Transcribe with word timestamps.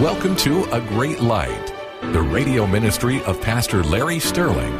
Welcome 0.00 0.34
to 0.38 0.64
A 0.72 0.80
Great 0.80 1.20
Light, 1.20 1.72
the 2.02 2.20
radio 2.20 2.66
ministry 2.66 3.22
of 3.22 3.40
Pastor 3.40 3.84
Larry 3.84 4.18
Sterling, 4.18 4.76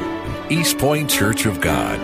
East 0.50 0.76
Point 0.76 1.08
Church 1.08 1.46
of 1.46 1.60
God. 1.60 2.00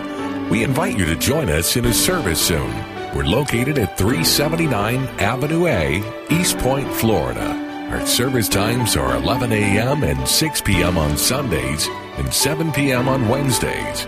We 0.48 0.62
invite 0.62 0.96
you 0.96 1.04
to 1.06 1.16
join 1.16 1.50
us 1.50 1.76
in 1.76 1.86
a 1.86 1.92
service 1.92 2.40
soon. 2.40 2.72
We're 3.12 3.24
located 3.24 3.78
at 3.78 3.98
379 3.98 4.98
Avenue 5.18 5.66
A, 5.66 6.04
East 6.30 6.56
Point, 6.58 6.88
Florida. 6.94 7.88
Our 7.90 8.06
service 8.06 8.48
times 8.48 8.94
are 8.94 9.16
11 9.16 9.50
a.m. 9.50 10.04
and 10.04 10.28
6 10.28 10.60
p.m. 10.60 10.96
on 10.96 11.16
Sundays 11.16 11.88
and 12.16 12.32
7 12.32 12.70
p.m. 12.70 13.08
on 13.08 13.28
Wednesdays. 13.28 14.06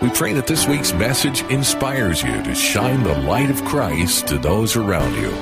We 0.00 0.08
pray 0.08 0.32
that 0.32 0.46
this 0.46 0.66
week's 0.66 0.94
message 0.94 1.42
inspires 1.50 2.22
you 2.22 2.42
to 2.44 2.54
shine 2.54 3.02
the 3.02 3.18
light 3.18 3.50
of 3.50 3.62
Christ 3.66 4.26
to 4.28 4.38
those 4.38 4.74
around 4.74 5.14
you. 5.16 5.36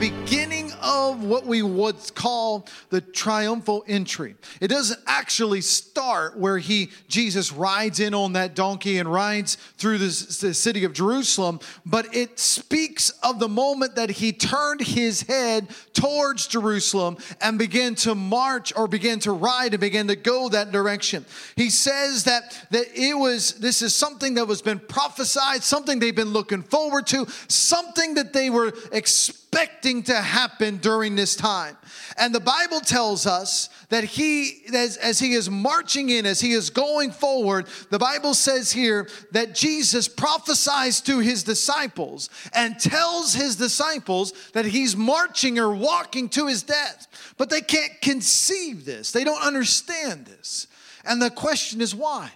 Beginning 0.00 0.72
of 0.82 1.01
what 1.20 1.46
we 1.46 1.62
would 1.62 1.96
call 2.14 2.66
the 2.90 3.00
triumphal 3.00 3.84
entry. 3.86 4.34
It 4.60 4.68
doesn't 4.68 5.00
actually 5.06 5.60
start 5.60 6.38
where 6.38 6.58
he 6.58 6.90
Jesus 7.08 7.52
rides 7.52 8.00
in 8.00 8.14
on 8.14 8.34
that 8.34 8.54
donkey 8.54 8.98
and 8.98 9.10
rides 9.10 9.56
through 9.76 9.98
the 9.98 10.10
city 10.10 10.84
of 10.84 10.92
Jerusalem, 10.92 11.60
but 11.84 12.14
it 12.14 12.38
speaks 12.38 13.10
of 13.22 13.38
the 13.38 13.48
moment 13.48 13.96
that 13.96 14.10
he 14.10 14.32
turned 14.32 14.80
his 14.80 15.22
head 15.22 15.68
towards 15.92 16.46
Jerusalem 16.46 17.16
and 17.40 17.58
began 17.58 17.94
to 17.96 18.14
march 18.14 18.72
or 18.76 18.88
began 18.88 19.18
to 19.20 19.32
ride 19.32 19.74
and 19.74 19.80
began 19.80 20.08
to 20.08 20.16
go 20.16 20.48
that 20.48 20.72
direction. 20.72 21.24
He 21.56 21.70
says 21.70 22.24
that 22.24 22.66
that 22.70 22.86
it 22.94 23.14
was 23.14 23.54
this 23.54 23.82
is 23.82 23.94
something 23.94 24.34
that 24.34 24.46
was 24.46 24.62
been 24.62 24.78
prophesied, 24.80 25.62
something 25.62 25.98
they've 25.98 26.14
been 26.14 26.32
looking 26.32 26.62
forward 26.62 27.06
to, 27.08 27.26
something 27.48 28.14
that 28.14 28.32
they 28.32 28.50
were 28.50 28.72
expecting 28.92 29.42
expecting 29.52 30.02
to 30.02 30.14
happen 30.14 30.78
during 30.78 31.01
this 31.10 31.36
time. 31.36 31.76
And 32.16 32.34
the 32.34 32.40
Bible 32.40 32.80
tells 32.80 33.26
us 33.26 33.68
that 33.88 34.04
he, 34.04 34.62
as, 34.74 34.96
as 34.96 35.18
he 35.18 35.32
is 35.32 35.50
marching 35.50 36.10
in, 36.10 36.26
as 36.26 36.40
he 36.40 36.52
is 36.52 36.70
going 36.70 37.10
forward, 37.10 37.66
the 37.90 37.98
Bible 37.98 38.34
says 38.34 38.72
here 38.72 39.08
that 39.32 39.54
Jesus 39.54 40.08
prophesies 40.08 41.00
to 41.02 41.18
his 41.18 41.42
disciples 41.42 42.30
and 42.54 42.78
tells 42.78 43.34
his 43.34 43.56
disciples 43.56 44.32
that 44.52 44.64
he's 44.64 44.96
marching 44.96 45.58
or 45.58 45.74
walking 45.74 46.28
to 46.30 46.46
his 46.46 46.62
death. 46.62 47.34
But 47.36 47.50
they 47.50 47.60
can't 47.60 48.00
conceive 48.00 48.84
this, 48.84 49.12
they 49.12 49.24
don't 49.24 49.42
understand 49.42 50.26
this. 50.26 50.66
And 51.04 51.20
the 51.20 51.30
question 51.30 51.80
is 51.80 51.94
why? 51.94 52.30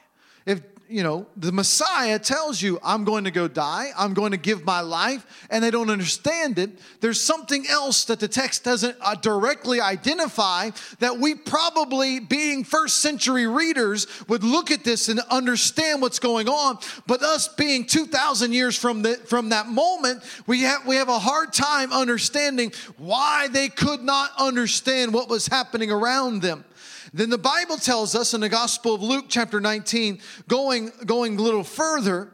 If 0.44 0.60
you 0.88 1.02
know, 1.02 1.26
the 1.36 1.52
Messiah 1.52 2.18
tells 2.18 2.62
you, 2.62 2.78
I'm 2.82 3.04
going 3.04 3.24
to 3.24 3.30
go 3.30 3.48
die, 3.48 3.90
I'm 3.96 4.14
going 4.14 4.30
to 4.32 4.36
give 4.36 4.64
my 4.64 4.80
life, 4.80 5.46
and 5.50 5.62
they 5.62 5.70
don't 5.70 5.90
understand 5.90 6.58
it. 6.58 6.70
There's 7.00 7.20
something 7.20 7.66
else 7.68 8.04
that 8.04 8.20
the 8.20 8.28
text 8.28 8.64
doesn't 8.64 8.96
uh, 9.00 9.14
directly 9.16 9.80
identify 9.80 10.70
that 11.00 11.18
we 11.18 11.34
probably, 11.34 12.20
being 12.20 12.64
first 12.64 12.98
century 12.98 13.46
readers, 13.46 14.06
would 14.28 14.44
look 14.44 14.70
at 14.70 14.84
this 14.84 15.08
and 15.08 15.20
understand 15.30 16.02
what's 16.02 16.18
going 16.18 16.48
on. 16.48 16.78
But 17.06 17.22
us 17.22 17.48
being 17.48 17.86
2,000 17.86 18.52
years 18.52 18.78
from, 18.78 19.02
the, 19.02 19.14
from 19.14 19.48
that 19.50 19.66
moment, 19.66 20.22
we 20.46 20.62
have, 20.62 20.86
we 20.86 20.96
have 20.96 21.08
a 21.08 21.18
hard 21.18 21.52
time 21.52 21.92
understanding 21.92 22.72
why 22.96 23.48
they 23.48 23.68
could 23.68 24.02
not 24.02 24.30
understand 24.38 25.12
what 25.12 25.28
was 25.28 25.46
happening 25.46 25.90
around 25.90 26.42
them. 26.42 26.64
Then 27.16 27.30
the 27.30 27.38
Bible 27.38 27.78
tells 27.78 28.14
us 28.14 28.34
in 28.34 28.42
the 28.42 28.48
Gospel 28.50 28.94
of 28.94 29.02
Luke, 29.02 29.24
chapter 29.30 29.58
19, 29.58 30.20
going, 30.48 30.92
going 31.06 31.38
a 31.38 31.42
little 31.42 31.64
further, 31.64 32.30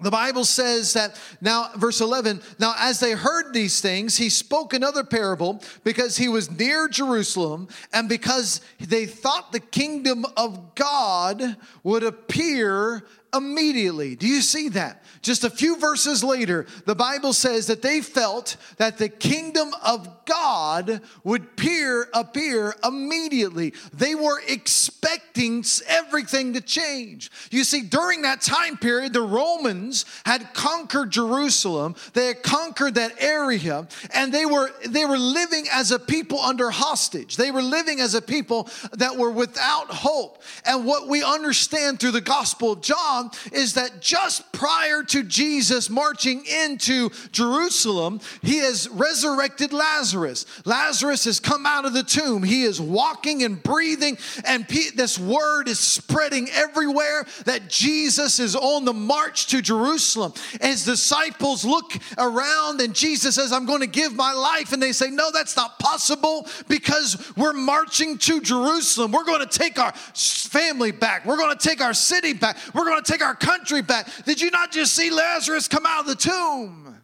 the 0.00 0.10
Bible 0.12 0.44
says 0.44 0.92
that 0.92 1.20
now, 1.40 1.70
verse 1.74 2.00
11, 2.00 2.40
now 2.60 2.74
as 2.78 3.00
they 3.00 3.10
heard 3.10 3.52
these 3.52 3.80
things, 3.80 4.16
he 4.16 4.28
spoke 4.28 4.72
another 4.72 5.02
parable 5.02 5.60
because 5.82 6.16
he 6.16 6.28
was 6.28 6.48
near 6.48 6.88
Jerusalem 6.88 7.66
and 7.92 8.08
because 8.08 8.60
they 8.78 9.04
thought 9.04 9.50
the 9.50 9.58
kingdom 9.58 10.24
of 10.36 10.76
God 10.76 11.56
would 11.82 12.04
appear 12.04 13.04
immediately. 13.34 14.16
Do 14.16 14.26
you 14.26 14.40
see 14.40 14.68
that? 14.70 15.02
Just 15.22 15.44
a 15.44 15.50
few 15.50 15.76
verses 15.76 16.24
later, 16.24 16.66
the 16.86 16.94
Bible 16.94 17.32
says 17.32 17.66
that 17.66 17.82
they 17.82 18.00
felt 18.00 18.56
that 18.78 18.96
the 18.96 19.08
kingdom 19.08 19.74
of 19.84 20.24
God 20.24 21.02
would 21.24 21.42
appear, 21.42 22.08
appear 22.14 22.74
immediately. 22.82 23.74
They 23.92 24.14
were 24.14 24.40
expecting 24.48 25.64
everything 25.86 26.52
to 26.54 26.60
change. 26.60 27.30
You 27.50 27.64
see, 27.64 27.82
during 27.82 28.22
that 28.22 28.40
time 28.40 28.76
period, 28.76 29.12
the 29.12 29.22
Romans 29.22 30.04
had 30.26 30.52
conquered 30.52 31.10
Jerusalem. 31.10 31.94
They 32.12 32.26
had 32.26 32.42
conquered 32.42 32.94
that 32.96 33.20
area, 33.22 33.88
and 34.14 34.32
they 34.32 34.44
were 34.44 34.70
they 34.86 35.04
were 35.04 35.18
living 35.18 35.66
as 35.72 35.90
a 35.90 35.98
people 35.98 36.40
under 36.40 36.70
hostage. 36.70 37.36
They 37.36 37.50
were 37.50 37.62
living 37.62 38.00
as 38.00 38.14
a 38.14 38.22
people 38.22 38.68
that 38.92 39.16
were 39.16 39.30
without 39.30 39.88
hope. 39.90 40.42
And 40.64 40.84
what 40.84 41.08
we 41.08 41.22
understand 41.22 42.00
through 42.00 42.12
the 42.12 42.20
Gospel 42.20 42.72
of 42.72 42.82
John 42.82 43.19
is 43.52 43.74
that 43.74 44.00
just 44.00 44.52
prior 44.52 45.02
to 45.04 45.22
Jesus 45.22 45.90
marching 45.90 46.44
into 46.46 47.10
Jerusalem, 47.32 48.20
he 48.42 48.58
has 48.58 48.88
resurrected 48.88 49.72
Lazarus. 49.72 50.46
Lazarus 50.64 51.24
has 51.24 51.40
come 51.40 51.66
out 51.66 51.84
of 51.84 51.92
the 51.92 52.02
tomb. 52.02 52.42
He 52.42 52.62
is 52.62 52.80
walking 52.80 53.42
and 53.42 53.62
breathing, 53.62 54.18
and 54.44 54.66
this 54.94 55.18
word 55.18 55.68
is 55.68 55.78
spreading 55.78 56.48
everywhere 56.50 57.26
that 57.44 57.68
Jesus 57.68 58.38
is 58.38 58.56
on 58.56 58.84
the 58.84 58.92
march 58.92 59.46
to 59.48 59.62
Jerusalem. 59.62 60.32
His 60.60 60.84
disciples 60.84 61.64
look 61.64 61.92
around, 62.18 62.80
and 62.80 62.94
Jesus 62.94 63.34
says, 63.34 63.52
I'm 63.52 63.66
going 63.66 63.80
to 63.80 63.86
give 63.86 64.14
my 64.14 64.32
life. 64.32 64.72
And 64.72 64.82
they 64.82 64.92
say, 64.92 65.10
No, 65.10 65.30
that's 65.30 65.56
not 65.56 65.78
possible 65.78 66.46
because 66.68 67.32
we're 67.36 67.52
marching 67.52 68.18
to 68.18 68.40
Jerusalem. 68.40 69.12
We're 69.12 69.24
going 69.24 69.46
to 69.46 69.58
take 69.58 69.78
our 69.78 69.92
family 69.92 70.90
back. 70.92 71.24
We're 71.24 71.36
going 71.36 71.56
to 71.56 71.68
take 71.68 71.80
our 71.80 71.94
city 71.94 72.32
back. 72.32 72.56
We're 72.74 72.84
going 72.84 73.02
to 73.02 73.09
take 73.10 73.22
our 73.22 73.34
country 73.34 73.82
back. 73.82 74.08
Did 74.24 74.40
you 74.40 74.50
not 74.50 74.70
just 74.70 74.94
see 74.94 75.10
Lazarus 75.10 75.68
come 75.68 75.84
out 75.86 76.00
of 76.00 76.06
the 76.06 76.14
tomb? 76.14 76.96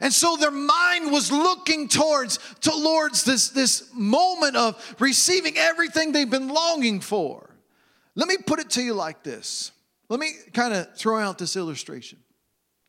And 0.00 0.12
so 0.12 0.36
their 0.36 0.50
mind 0.50 1.12
was 1.12 1.32
looking 1.32 1.88
towards 1.88 2.38
towards 2.60 3.24
this, 3.24 3.48
this 3.48 3.88
moment 3.94 4.56
of 4.56 4.96
receiving 4.98 5.56
everything 5.56 6.12
they've 6.12 6.28
been 6.28 6.48
longing 6.48 7.00
for. 7.00 7.48
Let 8.14 8.28
me 8.28 8.36
put 8.36 8.60
it 8.60 8.70
to 8.70 8.82
you 8.82 8.92
like 8.94 9.22
this. 9.22 9.72
Let 10.08 10.20
me 10.20 10.32
kind 10.52 10.74
of 10.74 10.94
throw 10.96 11.18
out 11.18 11.38
this 11.38 11.56
illustration. 11.56 12.18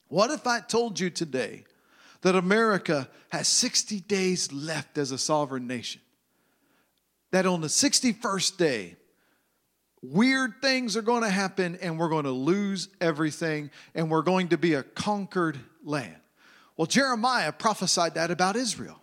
What 0.10 0.30
if 0.32 0.46
I 0.46 0.60
told 0.60 1.00
you 1.00 1.10
today 1.10 1.64
that 2.22 2.36
America 2.36 3.08
has 3.30 3.48
60 3.48 4.02
days 4.02 4.52
left 4.52 4.98
as 4.98 5.12
a 5.12 5.18
sovereign 5.18 5.68
nation? 5.68 6.02
That 7.32 7.46
on 7.46 7.62
the 7.62 7.68
61st 7.68 8.58
day, 8.58 8.98
weird 10.12 10.62
things 10.62 10.98
are 10.98 11.02
going 11.02 11.24
to 11.24 11.30
happen 11.30 11.78
and 11.82 12.00
we're 12.00 12.10
going 12.10 12.26
to 12.26 12.32
lose 12.32 12.90
everything 13.00 13.72
and 13.94 14.10
we're 14.10 14.22
going 14.22 14.50
to 14.50 14.58
be 14.58 14.74
a 14.74 14.84
conquered 14.84 15.60
land. 15.84 16.16
Well, 16.78 16.88
Jeremiah 16.88 17.52
prophesied 17.52 18.16
that 18.16 18.32
about 18.32 18.56
Israel, 18.56 19.00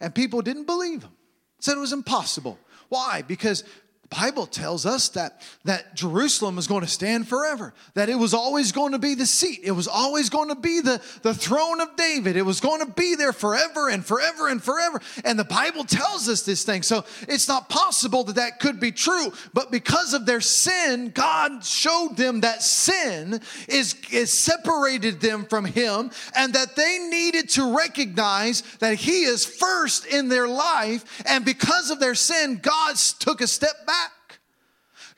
and 0.00 0.14
people 0.14 0.42
didn't 0.42 0.66
believe 0.66 1.02
him, 1.02 1.12
said 1.60 1.76
it 1.76 1.80
was 1.80 1.92
impossible. 1.92 2.58
Why? 2.88 3.22
Because 3.22 3.64
Bible 4.12 4.46
tells 4.46 4.84
us 4.84 5.08
that, 5.10 5.40
that 5.64 5.94
Jerusalem 5.94 6.58
is 6.58 6.66
going 6.66 6.82
to 6.82 6.86
stand 6.86 7.28
forever, 7.28 7.72
that 7.94 8.10
it 8.10 8.14
was 8.14 8.34
always 8.34 8.70
going 8.70 8.92
to 8.92 8.98
be 8.98 9.14
the 9.14 9.24
seat, 9.24 9.60
it 9.64 9.70
was 9.70 9.88
always 9.88 10.28
going 10.28 10.50
to 10.50 10.54
be 10.54 10.80
the, 10.80 11.00
the 11.22 11.32
throne 11.32 11.80
of 11.80 11.96
David, 11.96 12.36
it 12.36 12.42
was 12.42 12.60
going 12.60 12.84
to 12.84 12.92
be 12.92 13.14
there 13.14 13.32
forever 13.32 13.88
and 13.88 14.04
forever 14.04 14.48
and 14.48 14.62
forever. 14.62 15.00
And 15.24 15.38
the 15.38 15.44
Bible 15.44 15.84
tells 15.84 16.28
us 16.28 16.42
this 16.42 16.62
thing. 16.62 16.82
So 16.82 17.04
it's 17.26 17.48
not 17.48 17.70
possible 17.70 18.24
that 18.24 18.36
that 18.36 18.60
could 18.60 18.78
be 18.78 18.92
true, 18.92 19.32
but 19.54 19.70
because 19.70 20.12
of 20.12 20.26
their 20.26 20.42
sin, 20.42 21.10
God 21.14 21.64
showed 21.64 22.16
them 22.16 22.40
that 22.40 22.62
sin 22.62 23.40
is, 23.66 23.96
is 24.10 24.30
separated 24.30 25.20
them 25.20 25.46
from 25.46 25.64
Him 25.64 26.10
and 26.36 26.52
that 26.52 26.76
they 26.76 26.98
needed 26.98 27.48
to 27.50 27.74
recognize 27.76 28.62
that 28.80 28.96
He 28.96 29.22
is 29.22 29.46
first 29.46 30.04
in 30.04 30.28
their 30.28 30.48
life. 30.48 31.22
And 31.26 31.44
because 31.44 31.90
of 31.90 31.98
their 31.98 32.14
sin, 32.14 32.60
God 32.62 32.96
took 33.18 33.40
a 33.40 33.46
step 33.46 33.86
back 33.86 34.01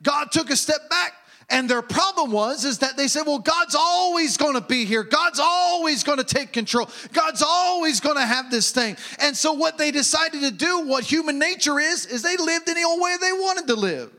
God 0.05 0.31
took 0.31 0.51
a 0.51 0.56
step 0.56 0.89
back 0.89 1.15
and 1.51 1.69
their 1.69 1.83
problem 1.83 2.33
was 2.33 2.65
is 2.65 2.79
that 2.79 2.97
they 2.97 3.09
said, 3.09 3.25
well, 3.27 3.39
God's 3.39 3.75
always 3.75 4.37
going 4.37 4.55
to 4.55 4.61
be 4.61 4.85
here. 4.85 5.03
God's 5.03 5.41
always 5.41 6.03
going 6.03 6.19
to 6.19 6.25
take 6.25 6.53
control. 6.53 6.89
God's 7.12 7.43
always 7.43 8.01
going 8.01 8.17
to 8.17 8.25
have 8.25 8.51
this 8.51 8.71
thing. 8.71 8.97
And 9.19 9.37
so 9.37 9.53
what 9.53 9.77
they 9.77 9.91
decided 9.91 10.41
to 10.41 10.51
do, 10.51 10.87
what 10.87 11.05
human 11.05 11.39
nature 11.39 11.79
is, 11.79 12.06
is 12.06 12.23
they 12.23 12.37
lived 12.37 12.69
any 12.69 12.85
old 12.85 13.01
way 13.01 13.17
they 13.21 13.33
wanted 13.33 13.67
to 13.69 13.75
live. 13.75 14.11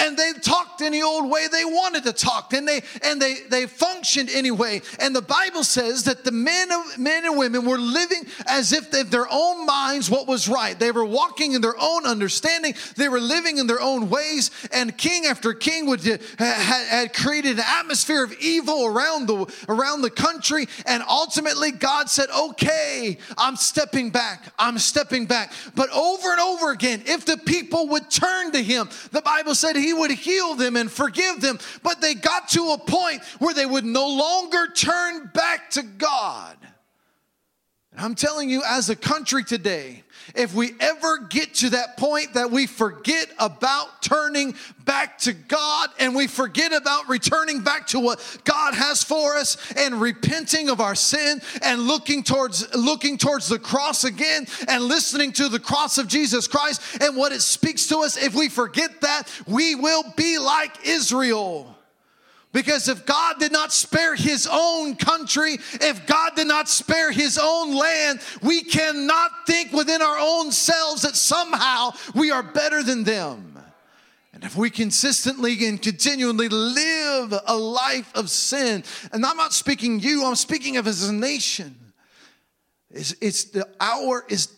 And 0.00 0.16
they 0.16 0.32
talked 0.32 0.80
any 0.80 1.02
old 1.02 1.30
way 1.30 1.46
they 1.48 1.64
wanted 1.64 2.04
to 2.04 2.12
talk 2.12 2.52
and 2.52 2.66
they 2.66 2.82
and 3.02 3.20
they 3.20 3.36
they 3.48 3.66
functioned 3.66 4.30
anyway. 4.30 4.80
And 4.98 5.14
the 5.14 5.22
bible 5.22 5.62
says 5.62 6.04
that 6.04 6.24
the 6.24 6.32
men 6.32 6.72
of 6.72 6.98
men 6.98 7.24
and 7.24 7.36
women 7.36 7.64
were 7.64 7.78
living 7.78 8.24
as 8.46 8.72
if 8.72 8.90
they, 8.90 9.02
their 9.02 9.26
own 9.30 9.66
minds 9.66 10.10
what 10.10 10.26
was 10.26 10.48
right. 10.48 10.78
They 10.78 10.90
were 10.90 11.04
walking 11.04 11.52
in 11.52 11.60
their 11.60 11.78
own 11.78 12.06
understanding. 12.06 12.74
They 12.96 13.08
were 13.08 13.20
living 13.20 13.58
in 13.58 13.66
their 13.66 13.80
own 13.80 14.08
ways. 14.08 14.50
And 14.72 14.96
king 14.96 15.26
after 15.26 15.52
king 15.52 15.86
would 15.86 16.00
uh, 16.08 16.18
had, 16.38 16.86
had 16.86 17.14
created 17.14 17.58
an 17.58 17.64
atmosphere 17.66 18.24
of 18.24 18.32
evil 18.40 18.86
around 18.86 19.26
the 19.26 19.52
around 19.68 20.02
the 20.02 20.10
country. 20.10 20.66
And 20.86 21.02
ultimately 21.08 21.72
god 21.72 22.08
said 22.08 22.30
okay 22.30 23.18
i'm 23.36 23.56
stepping 23.56 24.10
back. 24.10 24.52
I'm 24.58 24.78
stepping 24.78 25.26
back. 25.26 25.52
But 25.74 25.90
over 25.90 26.30
and 26.32 26.40
over 26.40 26.70
again 26.70 27.02
if 27.06 27.26
the 27.26 27.36
people 27.36 27.88
would 27.88 28.10
turn 28.10 28.52
to 28.52 28.62
him 28.62 28.88
the 29.12 29.20
bible 29.20 29.54
said 29.54 29.76
he 29.76 29.89
would 29.92 30.10
heal 30.10 30.54
them 30.54 30.76
and 30.76 30.90
forgive 30.90 31.40
them. 31.40 31.58
But 31.82 32.00
they 32.00 32.14
got 32.14 32.48
to 32.50 32.72
a 32.72 32.78
point 32.78 33.22
where 33.38 33.54
they 33.54 33.66
would 33.66 33.84
no 33.84 34.06
longer 34.08 34.68
turn 34.74 35.30
back 35.32 35.70
to 35.70 35.82
god. 35.82 36.56
And 37.92 38.00
i'm 38.00 38.14
telling 38.14 38.50
you 38.50 38.62
as 38.66 38.88
a 38.88 38.96
country 38.96 39.44
today 39.44 40.04
if 40.34 40.54
we 40.54 40.72
ever 40.80 41.18
get 41.18 41.54
to 41.56 41.70
that 41.70 41.96
point 41.96 42.34
that 42.34 42.50
we 42.50 42.66
forget 42.66 43.28
about 43.38 44.02
turning 44.02 44.54
back 44.84 45.18
to 45.18 45.32
God 45.32 45.90
and 45.98 46.14
we 46.14 46.26
forget 46.26 46.72
about 46.72 47.08
returning 47.08 47.60
back 47.62 47.86
to 47.88 48.00
what 48.00 48.38
God 48.44 48.74
has 48.74 49.02
for 49.02 49.36
us 49.36 49.72
and 49.76 50.00
repenting 50.00 50.68
of 50.68 50.80
our 50.80 50.94
sin 50.94 51.40
and 51.62 51.82
looking 51.82 52.22
towards 52.22 52.74
looking 52.74 53.18
towards 53.18 53.48
the 53.48 53.58
cross 53.58 54.04
again 54.04 54.46
and 54.68 54.84
listening 54.84 55.32
to 55.32 55.48
the 55.48 55.60
cross 55.60 55.98
of 55.98 56.08
Jesus 56.08 56.46
Christ 56.46 57.00
and 57.00 57.16
what 57.16 57.32
it 57.32 57.40
speaks 57.40 57.86
to 57.88 57.98
us 57.98 58.16
if 58.16 58.34
we 58.34 58.48
forget 58.48 59.00
that 59.00 59.24
we 59.46 59.74
will 59.74 60.04
be 60.16 60.38
like 60.38 60.86
Israel 60.86 61.76
because 62.52 62.88
if 62.88 63.06
God 63.06 63.38
did 63.38 63.52
not 63.52 63.72
spare 63.72 64.16
his 64.16 64.48
own 64.50 64.96
country, 64.96 65.58
if 65.74 66.06
God 66.06 66.32
did 66.34 66.48
not 66.48 66.68
spare 66.68 67.12
his 67.12 67.38
own 67.40 67.76
land, 67.76 68.20
we 68.42 68.62
cannot 68.62 69.46
think 69.46 69.72
within 69.72 70.02
our 70.02 70.18
own 70.18 70.50
selves 70.50 71.02
that 71.02 71.14
somehow 71.14 71.90
we 72.14 72.32
are 72.32 72.42
better 72.42 72.82
than 72.82 73.04
them. 73.04 73.50
And 74.32 74.42
if 74.42 74.56
we 74.56 74.70
consistently 74.70 75.66
and 75.66 75.80
continually 75.80 76.48
live 76.48 77.34
a 77.46 77.56
life 77.56 78.10
of 78.16 78.30
sin, 78.30 78.82
and 79.12 79.24
I'm 79.24 79.36
not 79.36 79.52
speaking 79.52 80.00
you, 80.00 80.24
I'm 80.24 80.34
speaking 80.34 80.76
of 80.76 80.86
as 80.86 81.08
a 81.08 81.12
nation, 81.12 81.76
it's, 82.90 83.14
it's 83.20 83.44
the 83.44 83.68
hour 83.78 84.24
is, 84.28 84.48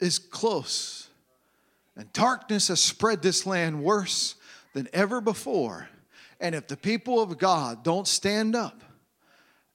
is 0.00 0.18
close. 0.18 1.08
And 1.96 2.10
darkness 2.14 2.68
has 2.68 2.80
spread 2.80 3.20
this 3.20 3.44
land 3.44 3.82
worse 3.82 4.36
than 4.72 4.88
ever 4.94 5.20
before. 5.20 5.88
And 6.42 6.56
if 6.56 6.66
the 6.66 6.76
people 6.76 7.22
of 7.22 7.38
God 7.38 7.84
don't 7.84 8.06
stand 8.06 8.56
up 8.56 8.82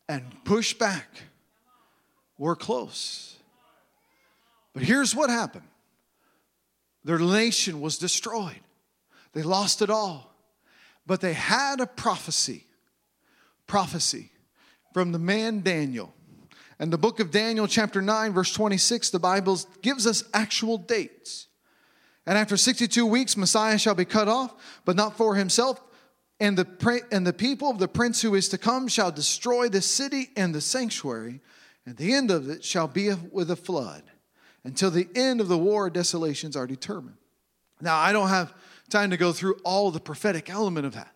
and 0.09 0.23
push 0.43 0.73
back, 0.73 1.07
we're 2.37 2.57
close. 2.57 3.37
But 4.73 4.83
here's 4.83 5.15
what 5.15 5.29
happened 5.29 5.65
their 7.05 7.19
nation 7.19 7.79
was 7.79 7.97
destroyed, 7.97 8.59
they 9.33 9.41
lost 9.41 9.81
it 9.81 9.89
all. 9.89 10.35
But 11.07 11.21
they 11.21 11.31
had 11.31 11.79
a 11.79 11.87
prophecy, 11.87 12.65
prophecy 13.65 14.29
from 14.93 15.13
the 15.13 15.19
man 15.19 15.61
Daniel. 15.61 16.13
And 16.79 16.91
the 16.91 16.97
book 16.97 17.21
of 17.21 17.31
Daniel, 17.31 17.65
chapter 17.65 18.01
9, 18.01 18.33
verse 18.33 18.51
26, 18.51 19.11
the 19.11 19.19
Bible 19.19 19.57
gives 19.81 20.05
us 20.05 20.25
actual 20.33 20.77
dates. 20.77 21.47
And 22.25 22.37
after 22.37 22.57
62 22.57 23.05
weeks, 23.05 23.37
Messiah 23.37 23.77
shall 23.77 23.95
be 23.95 24.03
cut 24.03 24.27
off, 24.27 24.53
but 24.83 24.97
not 24.97 25.15
for 25.15 25.35
himself. 25.35 25.81
And 26.39 26.57
the, 26.57 27.03
and 27.11 27.25
the 27.25 27.33
people 27.33 27.69
of 27.69 27.79
the 27.79 27.87
prince 27.87 28.21
who 28.21 28.35
is 28.35 28.49
to 28.49 28.57
come 28.57 28.87
shall 28.87 29.11
destroy 29.11 29.69
the 29.69 29.81
city 29.81 30.29
and 30.35 30.53
the 30.53 30.61
sanctuary, 30.61 31.41
and 31.85 31.97
the 31.97 32.13
end 32.13 32.29
of 32.29 32.49
it 32.49 32.63
shall 32.63 32.87
be 32.87 33.11
with 33.31 33.49
a 33.49 33.55
flood, 33.55 34.03
until 34.63 34.91
the 34.91 35.07
end 35.15 35.41
of 35.41 35.47
the 35.47 35.57
war 35.57 35.89
desolations 35.89 36.55
are 36.55 36.67
determined. 36.67 37.17
Now, 37.81 37.97
I 37.97 38.11
don't 38.11 38.29
have 38.29 38.53
time 38.89 39.09
to 39.09 39.17
go 39.17 39.31
through 39.31 39.55
all 39.63 39.91
the 39.91 39.99
prophetic 39.99 40.49
element 40.49 40.85
of 40.85 40.93
that. 40.93 41.13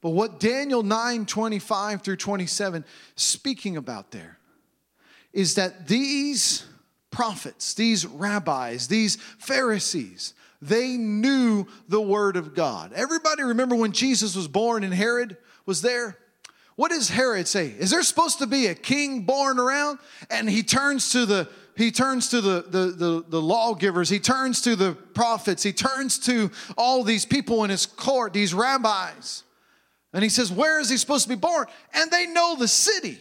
But 0.00 0.10
what 0.10 0.38
Daniel 0.38 0.82
9 0.82 1.26
25 1.26 2.02
through 2.02 2.16
27 2.16 2.84
speaking 3.16 3.76
about 3.76 4.10
there 4.10 4.38
is 5.32 5.54
that 5.56 5.88
these 5.88 6.64
prophets, 7.10 7.74
these 7.74 8.06
rabbis, 8.06 8.88
these 8.88 9.16
Pharisees, 9.38 10.34
they 10.60 10.96
knew 10.96 11.66
the 11.88 12.00
word 12.00 12.36
of 12.36 12.54
God. 12.54 12.92
Everybody 12.94 13.42
remember 13.42 13.74
when 13.74 13.92
Jesus 13.92 14.34
was 14.34 14.48
born 14.48 14.84
and 14.84 14.94
Herod 14.94 15.36
was 15.64 15.82
there? 15.82 16.16
What 16.76 16.90
does 16.90 17.08
Herod 17.08 17.48
say? 17.48 17.68
Is 17.68 17.90
there 17.90 18.02
supposed 18.02 18.38
to 18.38 18.46
be 18.46 18.66
a 18.66 18.74
king 18.74 19.22
born 19.22 19.58
around? 19.58 19.98
And 20.30 20.48
he 20.48 20.62
turns 20.62 21.10
to 21.10 21.26
the 21.26 21.48
he 21.76 21.90
turns 21.90 22.30
to 22.30 22.40
the, 22.40 22.64
the, 22.66 22.78
the, 22.86 23.24
the, 23.28 23.42
lawgivers, 23.42 24.08
he 24.08 24.18
turns 24.18 24.62
to 24.62 24.76
the 24.76 24.92
prophets, 24.92 25.62
he 25.62 25.74
turns 25.74 26.18
to 26.20 26.50
all 26.78 27.04
these 27.04 27.26
people 27.26 27.64
in 27.64 27.70
his 27.70 27.84
court, 27.84 28.32
these 28.32 28.54
rabbis. 28.54 29.44
And 30.14 30.22
he 30.22 30.30
says, 30.30 30.50
Where 30.50 30.80
is 30.80 30.88
he 30.88 30.96
supposed 30.96 31.24
to 31.24 31.28
be 31.28 31.34
born? 31.34 31.66
And 31.92 32.10
they 32.10 32.26
know 32.26 32.56
the 32.56 32.66
city. 32.66 33.20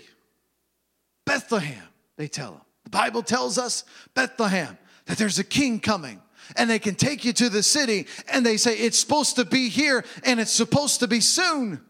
Bethlehem, 1.26 1.84
they 2.16 2.30
tell 2.30 2.54
him. 2.54 2.62
The 2.86 2.92
Bible 2.92 3.24
tells 3.24 3.58
us 3.58 3.84
Bethlehem, 4.14 4.78
that 5.06 5.18
there's 5.18 5.38
a 5.38 5.44
king 5.44 5.82
coming 5.82 6.22
and 6.56 6.70
they 6.70 6.80
can 6.80 6.96
take 6.96 7.26
you 7.26 7.34
to 7.34 7.50
the 7.50 7.64
city 7.64 8.08
and 8.32 8.46
they 8.46 8.58
say 8.58 8.76
it's 8.78 9.00
supposed 9.00 9.36
to 9.38 9.46
be 9.46 9.70
here 9.70 10.04
and 10.24 10.40
it's 10.40 10.52
supposed 10.52 11.00
to 11.02 11.08
be 11.08 11.20
soon. 11.20 11.82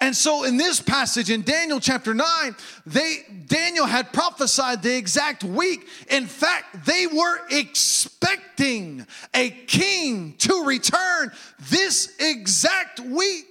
And 0.00 0.14
so 0.16 0.44
in 0.44 0.56
this 0.56 0.80
passage 0.80 1.30
in 1.30 1.42
Daniel 1.42 1.80
chapter 1.80 2.14
9, 2.14 2.56
they 2.86 3.18
Daniel 3.46 3.86
had 3.86 4.12
prophesied 4.12 4.82
the 4.82 4.96
exact 4.96 5.44
week. 5.44 5.86
In 6.10 6.26
fact, 6.26 6.84
they 6.86 7.06
were 7.06 7.38
expecting 7.50 9.06
a 9.34 9.50
king 9.50 10.34
to 10.38 10.64
return 10.64 11.30
this 11.70 12.14
exact 12.18 13.00
week. 13.00 13.46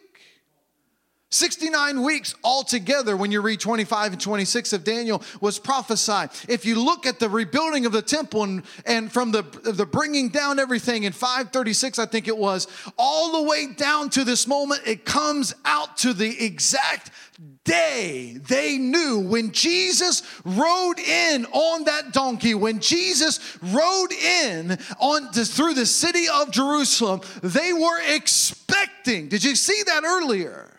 69 1.34 2.04
weeks 2.04 2.36
altogether 2.44 3.18
when 3.18 3.32
you 3.32 3.42
read 3.42 3.60
25 3.60 4.14
and 4.14 4.22
26 4.22 4.74
of 4.74 4.84
Daniel 4.84 5.24
was 5.42 5.58
prophesied. 5.60 6.30
If 6.48 6.66
you 6.66 6.84
look 6.84 7.06
at 7.06 7.20
the 7.20 7.30
rebuilding 7.30 7.86
of 7.86 7.92
the 7.92 8.02
temple 8.02 8.44
and, 8.44 8.64
and 8.86 9.12
from 9.12 9.32
the, 9.32 9.42
the 9.42 9.86
bringing 9.86 10.30
down 10.30 10.60
everything 10.60 11.04
in 11.04 11.12
536, 11.12 11.98
I 12.00 12.06
think 12.06 12.28
it 12.28 12.38
was, 12.38 12.68
all 12.98 13.42
the 13.42 13.50
way 13.50 13.68
down 13.74 14.10
to 14.12 14.24
this 14.24 14.48
moment, 14.48 14.82
it 14.86 15.06
comes 15.06 15.56
out 15.66 15.98
to 15.98 16.14
the 16.14 16.44
exact 16.44 17.12
day 17.64 18.38
they 18.48 18.78
knew 18.78 19.20
when 19.20 19.52
Jesus 19.52 20.22
rode 20.46 21.00
in 21.00 21.46
on 21.48 21.86
that 21.86 22.14
donkey, 22.14 22.54
when 22.54 22.80
Jesus 22.80 23.58
rode 23.62 24.12
in 24.12 24.78
on 25.00 25.30
the, 25.34 25.46
through 25.46 25.74
the 25.74 25.86
city 25.86 26.26
of 26.32 26.52
Jerusalem, 26.52 27.22
they 27.42 27.74
were 27.74 28.02
expecting. 28.14 29.30
Did 29.30 29.44
you 29.44 29.56
see 29.56 29.82
that 29.88 30.04
earlier? 30.04 30.73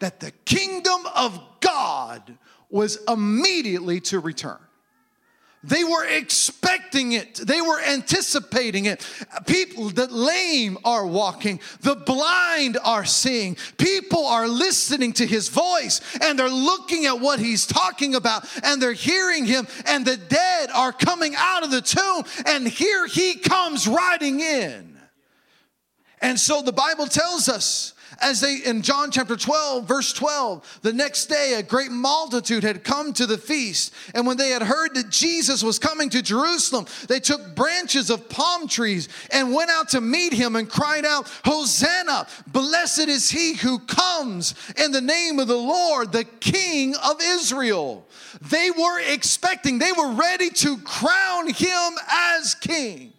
That 0.00 0.20
the 0.20 0.30
kingdom 0.44 1.02
of 1.14 1.40
God 1.60 2.36
was 2.70 2.98
immediately 3.08 4.00
to 4.00 4.20
return. 4.20 4.58
They 5.64 5.82
were 5.82 6.06
expecting 6.06 7.12
it. 7.12 7.34
They 7.34 7.60
were 7.60 7.80
anticipating 7.80 8.84
it. 8.84 9.04
People, 9.46 9.90
the 9.90 10.06
lame 10.06 10.78
are 10.84 11.04
walking. 11.04 11.58
The 11.80 11.96
blind 11.96 12.78
are 12.84 13.04
seeing. 13.04 13.56
People 13.76 14.24
are 14.24 14.46
listening 14.46 15.14
to 15.14 15.26
his 15.26 15.48
voice 15.48 16.00
and 16.22 16.38
they're 16.38 16.48
looking 16.48 17.06
at 17.06 17.18
what 17.18 17.40
he's 17.40 17.66
talking 17.66 18.14
about 18.14 18.48
and 18.62 18.80
they're 18.80 18.92
hearing 18.92 19.46
him. 19.46 19.66
And 19.86 20.04
the 20.04 20.16
dead 20.16 20.70
are 20.70 20.92
coming 20.92 21.34
out 21.36 21.64
of 21.64 21.72
the 21.72 21.82
tomb. 21.82 22.22
And 22.46 22.66
here 22.66 23.08
he 23.08 23.34
comes 23.34 23.88
riding 23.88 24.38
in. 24.38 24.96
And 26.20 26.38
so 26.38 26.62
the 26.62 26.72
Bible 26.72 27.06
tells 27.06 27.48
us 27.48 27.94
as 28.20 28.40
they 28.40 28.56
in 28.56 28.82
John 28.82 29.10
chapter 29.10 29.36
12, 29.36 29.86
verse 29.86 30.12
12, 30.12 30.80
the 30.82 30.92
next 30.92 31.26
day 31.26 31.54
a 31.54 31.62
great 31.62 31.90
multitude 31.90 32.64
had 32.64 32.84
come 32.84 33.12
to 33.14 33.26
the 33.26 33.38
feast. 33.38 33.94
And 34.14 34.26
when 34.26 34.36
they 34.36 34.50
had 34.50 34.62
heard 34.62 34.94
that 34.94 35.10
Jesus 35.10 35.62
was 35.62 35.78
coming 35.78 36.10
to 36.10 36.22
Jerusalem, 36.22 36.86
they 37.08 37.20
took 37.20 37.54
branches 37.54 38.10
of 38.10 38.28
palm 38.28 38.66
trees 38.66 39.08
and 39.30 39.54
went 39.54 39.70
out 39.70 39.90
to 39.90 40.00
meet 40.00 40.32
him 40.32 40.56
and 40.56 40.68
cried 40.68 41.04
out, 41.04 41.28
Hosanna! 41.44 42.26
Blessed 42.46 43.08
is 43.08 43.30
he 43.30 43.54
who 43.54 43.78
comes 43.80 44.54
in 44.76 44.92
the 44.92 45.00
name 45.00 45.38
of 45.38 45.48
the 45.48 45.56
Lord, 45.56 46.12
the 46.12 46.24
King 46.24 46.94
of 46.96 47.20
Israel. 47.22 48.06
They 48.40 48.70
were 48.70 49.00
expecting, 49.00 49.78
they 49.78 49.92
were 49.92 50.12
ready 50.12 50.50
to 50.50 50.78
crown 50.78 51.52
him 51.52 51.92
as 52.10 52.54
king. 52.54 53.12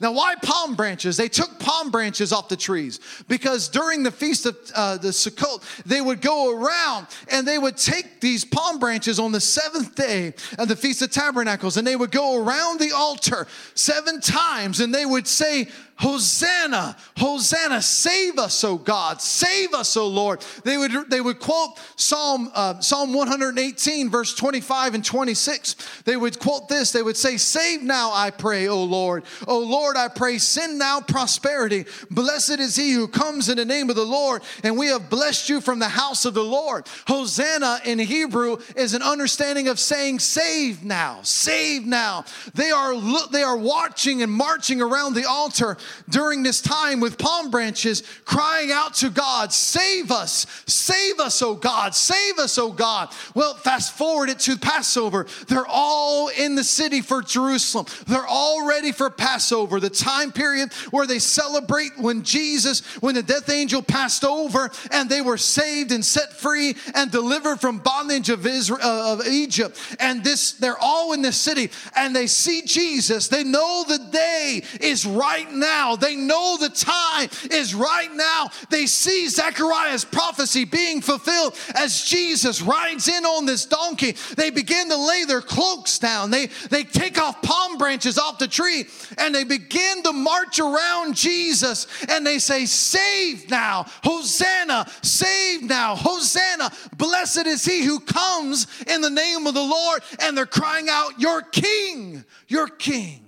Now, 0.00 0.12
why 0.12 0.34
palm 0.36 0.74
branches? 0.74 1.16
They 1.16 1.28
took 1.28 1.58
palm 1.58 1.90
branches 1.90 2.32
off 2.32 2.48
the 2.48 2.56
trees 2.56 3.00
because 3.28 3.68
during 3.68 4.02
the 4.02 4.10
feast 4.10 4.46
of 4.46 4.56
uh, 4.74 4.96
the 4.96 5.08
Sukkot, 5.08 5.62
they 5.84 6.00
would 6.00 6.20
go 6.20 6.54
around 6.54 7.06
and 7.30 7.46
they 7.46 7.58
would 7.58 7.76
take 7.76 8.20
these 8.20 8.44
palm 8.44 8.78
branches 8.78 9.18
on 9.18 9.32
the 9.32 9.40
seventh 9.40 9.94
day 9.94 10.34
of 10.58 10.68
the 10.68 10.76
Feast 10.76 11.02
of 11.02 11.10
Tabernacles 11.10 11.76
and 11.76 11.86
they 11.86 11.96
would 11.96 12.10
go 12.10 12.42
around 12.42 12.80
the 12.80 12.92
altar 12.92 13.46
seven 13.74 14.20
times 14.20 14.80
and 14.80 14.94
they 14.94 15.06
would 15.06 15.26
say, 15.26 15.68
Hosanna, 16.02 16.96
Hosanna, 17.16 17.80
save 17.80 18.36
us, 18.36 18.64
O 18.64 18.76
God, 18.76 19.22
save 19.22 19.72
us, 19.72 19.96
O 19.96 20.08
Lord. 20.08 20.44
They 20.64 20.76
would, 20.76 21.08
they 21.08 21.20
would 21.20 21.38
quote 21.38 21.78
Psalm, 21.94 22.50
uh, 22.56 22.80
Psalm 22.80 23.14
118, 23.14 24.10
verse 24.10 24.34
25 24.34 24.94
and 24.94 25.04
26. 25.04 26.02
They 26.04 26.16
would 26.16 26.40
quote 26.40 26.68
this, 26.68 26.90
they 26.90 27.02
would 27.02 27.16
say, 27.16 27.36
Save 27.36 27.82
now, 27.82 28.10
I 28.12 28.30
pray, 28.30 28.66
O 28.66 28.82
Lord. 28.82 29.22
O 29.46 29.60
Lord, 29.60 29.96
I 29.96 30.08
pray, 30.08 30.38
send 30.38 30.76
now 30.76 31.00
prosperity. 31.00 31.84
Blessed 32.10 32.58
is 32.58 32.74
he 32.74 32.90
who 32.90 33.06
comes 33.06 33.48
in 33.48 33.56
the 33.56 33.64
name 33.64 33.88
of 33.88 33.94
the 33.94 34.02
Lord, 34.02 34.42
and 34.64 34.76
we 34.76 34.88
have 34.88 35.08
blessed 35.08 35.48
you 35.48 35.60
from 35.60 35.78
the 35.78 35.88
house 35.88 36.24
of 36.24 36.34
the 36.34 36.42
Lord. 36.42 36.84
Hosanna 37.06 37.78
in 37.84 38.00
Hebrew 38.00 38.56
is 38.74 38.94
an 38.94 39.02
understanding 39.02 39.68
of 39.68 39.78
saying, 39.78 40.18
Save 40.18 40.82
now, 40.82 41.20
save 41.22 41.86
now. 41.86 42.24
They 42.54 42.72
are, 42.72 43.00
they 43.30 43.44
are 43.44 43.56
watching 43.56 44.20
and 44.20 44.32
marching 44.32 44.82
around 44.82 45.14
the 45.14 45.28
altar 45.28 45.76
during 46.08 46.42
this 46.42 46.60
time 46.60 47.00
with 47.00 47.18
palm 47.18 47.50
branches, 47.50 48.02
crying 48.24 48.70
out 48.72 48.94
to 48.94 49.10
God, 49.10 49.52
Save 49.52 50.10
us, 50.10 50.46
save 50.66 51.20
us, 51.20 51.42
oh 51.42 51.54
God, 51.54 51.94
save 51.94 52.38
us, 52.38 52.58
oh 52.58 52.72
God. 52.72 53.12
Well, 53.34 53.54
fast 53.54 53.96
forward 53.96 54.28
it 54.28 54.38
to 54.40 54.56
Passover. 54.56 55.26
They're 55.48 55.66
all 55.66 56.28
in 56.28 56.54
the 56.54 56.64
city 56.64 57.00
for 57.00 57.22
Jerusalem. 57.22 57.86
They're 58.06 58.26
all 58.26 58.66
ready 58.66 58.92
for 58.92 59.10
Passover, 59.10 59.80
the 59.80 59.90
time 59.90 60.32
period 60.32 60.72
where 60.90 61.06
they 61.06 61.18
celebrate 61.18 61.92
when 61.96 62.22
Jesus, 62.22 62.80
when 63.02 63.14
the 63.14 63.22
death 63.22 63.48
angel 63.50 63.82
passed 63.82 64.24
over 64.24 64.70
and 64.90 65.08
they 65.08 65.20
were 65.20 65.38
saved 65.38 65.92
and 65.92 66.04
set 66.04 66.32
free 66.32 66.76
and 66.94 67.10
delivered 67.10 67.60
from 67.60 67.78
bondage 67.78 68.30
of 68.30 68.46
Israel 68.46 68.80
uh, 68.82 69.12
of 69.12 69.26
Egypt. 69.26 69.78
And 70.00 70.24
this, 70.24 70.52
they're 70.52 70.78
all 70.78 71.12
in 71.12 71.22
the 71.22 71.32
city 71.32 71.70
and 71.96 72.14
they 72.14 72.26
see 72.26 72.62
Jesus. 72.62 73.28
They 73.28 73.44
know 73.44 73.84
the 73.86 73.98
day 74.10 74.62
is 74.80 75.06
right 75.06 75.50
now 75.50 75.71
now. 75.72 75.96
They 75.96 76.16
know 76.16 76.56
the 76.60 76.68
time 76.68 77.30
is 77.50 77.74
right 77.74 78.12
now. 78.12 78.50
They 78.68 78.86
see 78.86 79.28
Zechariah's 79.28 80.04
prophecy 80.04 80.64
being 80.64 81.00
fulfilled 81.00 81.56
as 81.74 82.02
Jesus 82.02 82.60
rides 82.60 83.08
in 83.08 83.24
on 83.24 83.46
this 83.46 83.64
donkey. 83.64 84.12
They 84.36 84.50
begin 84.50 84.90
to 84.90 84.96
lay 84.96 85.24
their 85.24 85.40
cloaks 85.40 85.98
down. 85.98 86.30
They, 86.30 86.48
they 86.70 86.84
take 86.84 87.18
off 87.18 87.40
palm 87.40 87.78
branches 87.78 88.18
off 88.18 88.38
the 88.38 88.48
tree 88.48 88.84
and 89.16 89.34
they 89.34 89.44
begin 89.44 90.02
to 90.02 90.12
march 90.12 90.58
around 90.58 91.14
Jesus 91.14 91.86
and 92.08 92.26
they 92.26 92.38
say, 92.38 92.66
Save 92.66 93.48
now, 93.50 93.86
Hosanna, 94.04 94.86
save 95.02 95.62
now, 95.62 95.96
Hosanna. 95.96 96.70
Blessed 96.96 97.46
is 97.46 97.64
he 97.64 97.82
who 97.82 97.98
comes 98.00 98.66
in 98.86 99.00
the 99.00 99.10
name 99.10 99.46
of 99.46 99.54
the 99.54 99.62
Lord. 99.62 100.02
And 100.20 100.36
they're 100.36 100.46
crying 100.46 100.88
out, 100.90 101.18
Your 101.18 101.40
King, 101.40 102.24
your 102.48 102.68
King. 102.68 103.22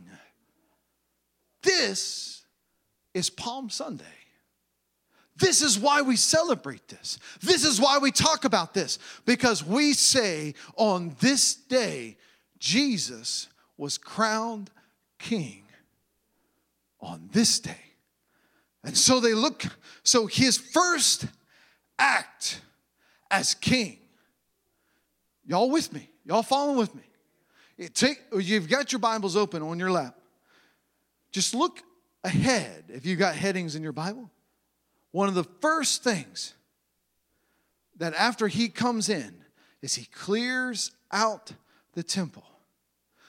This 1.63 2.24
is 3.15 3.31
Palm 3.31 3.71
Sunday. 3.71 4.05
This 5.37 5.63
is 5.63 5.79
why 5.79 6.03
we 6.03 6.17
celebrate 6.17 6.87
this. 6.89 7.19
This 7.41 7.65
is 7.65 7.81
why 7.81 7.99
we 7.99 8.13
talk 8.13 8.45
about 8.45 8.75
this, 8.75 8.99
because 9.25 9.65
we 9.65 9.93
say 9.93 10.55
on 10.77 11.17
this 11.21 11.55
day, 11.55 12.17
Jesus 12.59 13.49
was 13.77 13.99
crowned 13.99 14.71
king 15.19 15.65
on 17.01 17.29
this 17.33 17.59
day. 17.59 17.77
And 18.85 18.97
so 18.97 19.19
they 19.19 19.35
look, 19.35 19.65
so 20.03 20.27
his 20.27 20.57
first 20.57 21.27
act 21.99 22.61
as 23.31 23.55
king, 23.55 23.99
y'all 25.45 25.71
with 25.71 25.93
me? 25.93 26.09
Y'all 26.25 26.43
following 26.43 26.79
with 26.79 26.95
me? 26.95 27.03
It 27.77 27.95
take, 27.95 28.21
you've 28.39 28.69
got 28.69 28.93
your 28.93 29.01
Bibles 29.01 29.37
open 29.37 29.63
on 29.63 29.79
your 29.79 29.91
lap. 29.91 30.17
Just 31.33 31.55
look 31.55 31.83
ahead, 32.25 32.85
if 32.89 33.07
you 33.07 33.17
got 33.17 33.37
headings 33.37 33.77
in 33.77 33.83
your 33.83 33.93
Bible, 33.93 34.31
one 35.13 35.29
of 35.29 35.35
the 35.35 35.45
first 35.45 36.03
things 36.03 36.55
that 37.99 38.15
after 38.15 38.49
he 38.49 38.69
comes 38.69 39.09
in 39.09 39.35
is 39.83 39.95
he 39.95 40.07
clears 40.07 40.91
out 41.13 41.53
the 41.93 42.03
temple. 42.03 42.45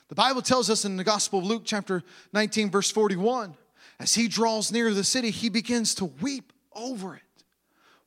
The 0.08 0.16
Bible 0.16 0.42
tells 0.42 0.70
us 0.70 0.86
in 0.86 0.98
the 0.98 1.04
Gospel 1.04 1.40
of 1.40 1.46
Luke, 1.46 1.64
chapter 1.66 2.04
19, 2.34 2.72
verse 2.72 2.90
41, 2.90 3.56
as 4.00 4.16
he 4.16 4.28
draws 4.28 4.72
near 4.72 4.94
the 4.94 5.04
city, 5.04 5.30
he 5.30 5.50
begins 5.50 5.96
to 5.96 6.06
weep 6.06 6.54
over 6.74 7.16
it. 7.16 7.22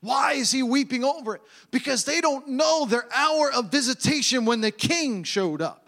Why 0.00 0.34
is 0.34 0.50
he 0.50 0.62
weeping 0.62 1.04
over 1.04 1.34
it? 1.36 1.42
Because 1.70 2.04
they 2.04 2.20
don't 2.20 2.48
know 2.48 2.86
their 2.86 3.06
hour 3.14 3.52
of 3.52 3.70
visitation 3.70 4.44
when 4.44 4.60
the 4.60 4.70
king 4.70 5.24
showed 5.24 5.60
up. 5.60 5.87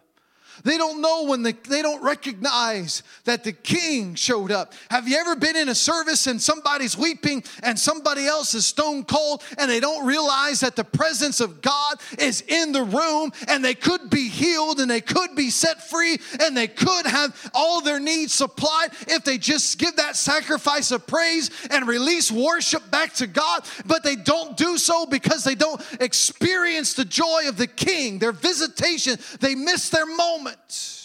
They 0.64 0.78
don't 0.78 1.00
know 1.00 1.24
when 1.24 1.42
the, 1.42 1.56
they 1.68 1.82
don't 1.82 2.02
recognize 2.02 3.02
that 3.24 3.44
the 3.44 3.52
king 3.52 4.14
showed 4.14 4.50
up. 4.50 4.72
Have 4.90 5.08
you 5.08 5.16
ever 5.16 5.36
been 5.36 5.56
in 5.56 5.68
a 5.68 5.74
service 5.74 6.26
and 6.26 6.40
somebody's 6.40 6.96
weeping 6.96 7.44
and 7.62 7.78
somebody 7.78 8.26
else 8.26 8.54
is 8.54 8.66
stone 8.66 9.04
cold 9.04 9.42
and 9.58 9.70
they 9.70 9.80
don't 9.80 10.06
realize 10.06 10.60
that 10.60 10.76
the 10.76 10.84
presence 10.84 11.40
of 11.40 11.62
God 11.62 11.96
is 12.18 12.42
in 12.42 12.72
the 12.72 12.82
room 12.82 13.32
and 13.48 13.64
they 13.64 13.74
could 13.74 14.10
be 14.10 14.28
healed 14.28 14.80
and 14.80 14.90
they 14.90 15.00
could 15.00 15.34
be 15.34 15.50
set 15.50 15.88
free 15.88 16.18
and 16.40 16.56
they 16.56 16.68
could 16.68 17.06
have 17.06 17.50
all 17.54 17.80
their 17.80 18.00
needs 18.00 18.34
supplied 18.34 18.90
if 19.08 19.24
they 19.24 19.38
just 19.38 19.78
give 19.78 19.96
that 19.96 20.16
sacrifice 20.16 20.90
of 20.90 21.06
praise 21.06 21.50
and 21.70 21.86
release 21.86 22.30
worship 22.30 22.90
back 22.90 23.12
to 23.14 23.26
God, 23.26 23.64
but 23.86 24.02
they 24.02 24.16
don't 24.16 24.56
do 24.56 24.78
so 24.78 25.06
because 25.06 25.44
they 25.44 25.54
don't 25.54 25.80
experience 26.00 26.94
the 26.94 27.04
joy 27.04 27.44
of 27.48 27.56
the 27.56 27.66
king, 27.66 28.18
their 28.18 28.32
visitation. 28.32 29.18
They 29.40 29.54
miss 29.54 29.90
their 29.90 30.06
moment 30.06 30.49
moment. 30.50 30.96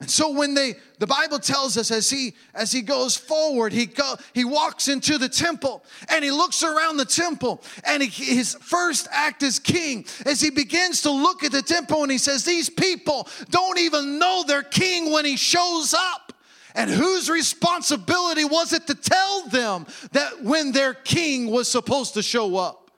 And 0.00 0.10
so 0.10 0.30
when 0.32 0.54
they 0.54 0.76
the 0.98 1.06
Bible 1.06 1.38
tells 1.38 1.76
us 1.76 1.90
as 1.90 2.08
he 2.08 2.32
as 2.54 2.72
he 2.72 2.80
goes 2.80 3.16
forward, 3.16 3.70
he 3.70 3.84
go 3.84 4.16
he 4.32 4.46
walks 4.46 4.88
into 4.88 5.18
the 5.18 5.28
temple 5.28 5.84
and 6.08 6.24
he 6.24 6.30
looks 6.30 6.62
around 6.62 6.96
the 6.96 7.04
temple 7.04 7.62
and 7.84 8.02
he, 8.02 8.34
his 8.36 8.54
first 8.62 9.08
act 9.10 9.42
as 9.42 9.58
king 9.58 10.06
as 10.24 10.40
he 10.40 10.48
begins 10.48 11.02
to 11.02 11.10
look 11.10 11.44
at 11.44 11.52
the 11.52 11.60
temple 11.60 12.02
and 12.02 12.10
he 12.10 12.16
says 12.16 12.46
these 12.46 12.70
people 12.70 13.28
don't 13.50 13.78
even 13.78 14.18
know 14.18 14.42
their 14.46 14.62
king 14.62 15.12
when 15.12 15.26
he 15.26 15.36
shows 15.36 15.92
up. 15.92 16.32
And 16.74 16.88
whose 16.88 17.28
responsibility 17.28 18.44
was 18.44 18.72
it 18.72 18.86
to 18.86 18.94
tell 18.94 19.48
them 19.48 19.86
that 20.12 20.42
when 20.44 20.72
their 20.72 20.94
king 20.94 21.50
was 21.50 21.68
supposed 21.68 22.14
to 22.14 22.22
show 22.22 22.56
up? 22.56 22.90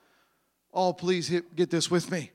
Oh, 0.75 0.93
please 0.93 1.33
get 1.57 1.71
this 1.71 1.91
with 1.91 2.11
me. 2.11 2.31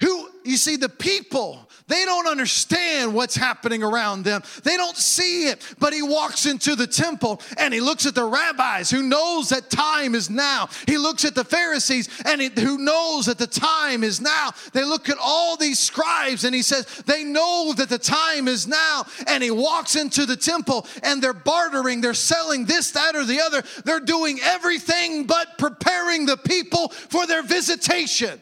Who, 0.00 0.28
you 0.46 0.56
see, 0.56 0.76
the 0.76 0.88
people, 0.88 1.66
they 1.88 2.04
don't 2.04 2.26
understand 2.26 3.14
what's 3.14 3.36
happening 3.36 3.82
around 3.82 4.24
them. 4.24 4.42
They 4.64 4.76
don't 4.76 4.96
see 4.96 5.48
it. 5.48 5.74
But 5.78 5.92
he 5.92 6.02
walks 6.02 6.46
into 6.46 6.74
the 6.74 6.86
temple 6.86 7.40
and 7.58 7.72
he 7.72 7.80
looks 7.80 8.06
at 8.06 8.14
the 8.14 8.24
rabbis 8.24 8.90
who 8.90 9.02
knows 9.02 9.50
that 9.50 9.70
time 9.70 10.14
is 10.14 10.28
now. 10.28 10.68
He 10.86 10.98
looks 10.98 11.24
at 11.24 11.34
the 11.34 11.44
Pharisees 11.44 12.08
and 12.24 12.40
he, 12.40 12.48
who 12.48 12.78
knows 12.78 13.26
that 13.26 13.38
the 13.38 13.46
time 13.46 14.02
is 14.02 14.20
now. 14.20 14.50
They 14.72 14.84
look 14.84 15.08
at 15.08 15.18
all 15.20 15.56
these 15.56 15.78
scribes 15.78 16.44
and 16.44 16.54
he 16.54 16.62
says, 16.62 16.86
they 17.06 17.22
know 17.22 17.72
that 17.76 17.88
the 17.88 17.98
time 17.98 18.48
is 18.48 18.66
now. 18.66 19.04
And 19.28 19.42
he 19.42 19.52
walks 19.52 19.94
into 19.94 20.26
the 20.26 20.36
temple 20.36 20.86
and 21.04 21.22
they're 21.22 21.32
bartering, 21.32 22.00
they're 22.00 22.14
selling 22.14 22.64
this, 22.64 22.90
that, 22.92 23.14
or 23.14 23.24
the 23.24 23.40
other. 23.40 23.62
They're 23.84 24.00
doing 24.00 24.40
everything 24.42 25.24
but 25.26 25.56
preparing 25.58 26.26
the 26.26 26.36
people 26.36 26.88
for 26.88 27.26
their 27.26 27.42
visitation. 27.42 28.40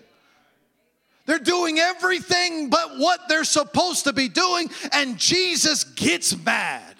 They're 1.26 1.38
doing 1.38 1.78
everything 1.78 2.68
but 2.68 2.98
what 2.98 3.20
they're 3.28 3.44
supposed 3.44 4.04
to 4.04 4.12
be 4.12 4.28
doing, 4.28 4.70
and 4.92 5.18
Jesus 5.18 5.84
gets 5.84 6.36
mad. 6.44 6.94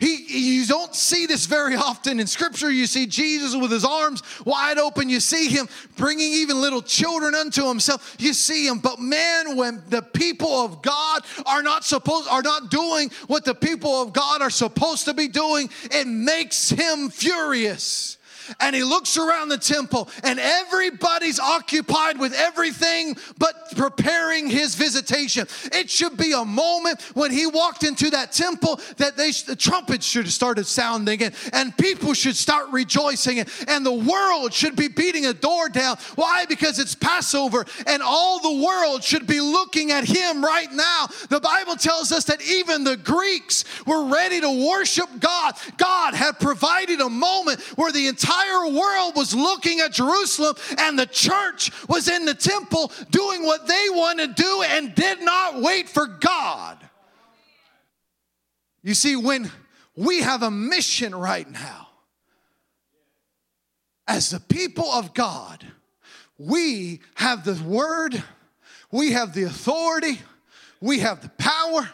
He, 0.00 0.60
you 0.60 0.66
don't 0.66 0.94
see 0.94 1.26
this 1.26 1.46
very 1.46 1.74
often 1.74 2.20
in 2.20 2.28
scripture. 2.28 2.70
You 2.70 2.86
see 2.86 3.06
Jesus 3.06 3.56
with 3.56 3.72
his 3.72 3.84
arms 3.84 4.22
wide 4.44 4.78
open. 4.78 5.08
You 5.08 5.18
see 5.18 5.48
him 5.48 5.68
bringing 5.96 6.32
even 6.34 6.60
little 6.60 6.82
children 6.82 7.34
unto 7.34 7.66
himself. 7.66 8.14
You 8.20 8.32
see 8.32 8.68
him. 8.68 8.78
But 8.78 9.00
man, 9.00 9.56
when 9.56 9.82
the 9.88 10.02
people 10.02 10.52
of 10.52 10.82
God 10.82 11.22
are 11.46 11.64
not 11.64 11.84
supposed, 11.84 12.28
are 12.28 12.42
not 12.42 12.70
doing 12.70 13.10
what 13.26 13.44
the 13.44 13.56
people 13.56 14.00
of 14.00 14.12
God 14.12 14.40
are 14.40 14.50
supposed 14.50 15.06
to 15.06 15.14
be 15.14 15.26
doing, 15.26 15.68
it 15.90 16.06
makes 16.06 16.70
him 16.70 17.10
furious 17.10 18.17
and 18.60 18.74
he 18.74 18.82
looks 18.82 19.16
around 19.16 19.48
the 19.48 19.58
temple, 19.58 20.08
and 20.24 20.38
everybody's 20.38 21.38
occupied 21.38 22.18
with 22.18 22.32
everything 22.34 23.16
but 23.38 23.76
preparing 23.76 24.48
his 24.48 24.74
visitation. 24.74 25.46
It 25.72 25.90
should 25.90 26.16
be 26.16 26.32
a 26.32 26.44
moment 26.44 27.02
when 27.14 27.30
he 27.30 27.46
walked 27.46 27.84
into 27.84 28.10
that 28.10 28.32
temple 28.32 28.80
that 28.96 29.16
they, 29.16 29.30
the 29.30 29.56
trumpets 29.56 30.06
should 30.06 30.24
have 30.24 30.32
started 30.32 30.66
sounding, 30.66 31.22
and, 31.22 31.34
and 31.52 31.76
people 31.76 32.14
should 32.14 32.36
start 32.36 32.70
rejoicing, 32.70 33.40
and, 33.40 33.48
and 33.66 33.84
the 33.84 33.92
world 33.92 34.52
should 34.52 34.76
be 34.76 34.88
beating 34.88 35.26
a 35.26 35.32
door 35.32 35.68
down. 35.68 35.96
Why? 36.14 36.44
Because 36.46 36.78
it's 36.78 36.94
Passover, 36.94 37.64
and 37.86 38.02
all 38.02 38.40
the 38.40 38.64
world 38.64 39.04
should 39.04 39.26
be 39.26 39.40
looking 39.40 39.90
at 39.90 40.04
him 40.04 40.44
right 40.44 40.72
now. 40.72 41.06
The 41.28 41.40
Bible 41.40 41.76
tells 41.76 42.12
us 42.12 42.24
that 42.24 42.42
even 42.42 42.84
the 42.84 42.96
Greeks 42.96 43.64
were 43.86 44.06
ready 44.06 44.40
to 44.40 44.68
worship 44.68 45.08
God. 45.18 45.54
God 45.76 46.14
had 46.14 46.38
provided 46.40 47.00
a 47.00 47.08
moment 47.08 47.60
where 47.76 47.92
the 47.92 48.06
entire 48.06 48.37
entire 48.38 48.68
world 48.72 49.16
was 49.16 49.34
looking 49.34 49.80
at 49.80 49.92
Jerusalem, 49.92 50.56
and 50.78 50.98
the 50.98 51.06
church 51.06 51.70
was 51.88 52.08
in 52.08 52.24
the 52.24 52.34
temple 52.34 52.92
doing 53.10 53.44
what 53.44 53.66
they 53.66 53.86
wanted 53.90 54.36
to 54.36 54.42
do 54.42 54.62
and 54.62 54.94
did 54.94 55.20
not 55.22 55.60
wait 55.60 55.88
for 55.88 56.06
God. 56.06 56.78
You 58.82 58.94
see, 58.94 59.16
when 59.16 59.50
we 59.98 60.22
have 60.22 60.44
a 60.44 60.50
mission 60.50 61.12
right 61.12 61.50
now. 61.50 61.88
As 64.06 64.30
the 64.30 64.38
people 64.38 64.86
of 64.86 65.12
God, 65.12 65.66
we 66.38 67.00
have 67.16 67.44
the 67.44 67.60
word, 67.64 68.22
we 68.92 69.10
have 69.10 69.34
the 69.34 69.42
authority, 69.42 70.20
we 70.80 71.00
have 71.00 71.20
the 71.20 71.28
power, 71.30 71.90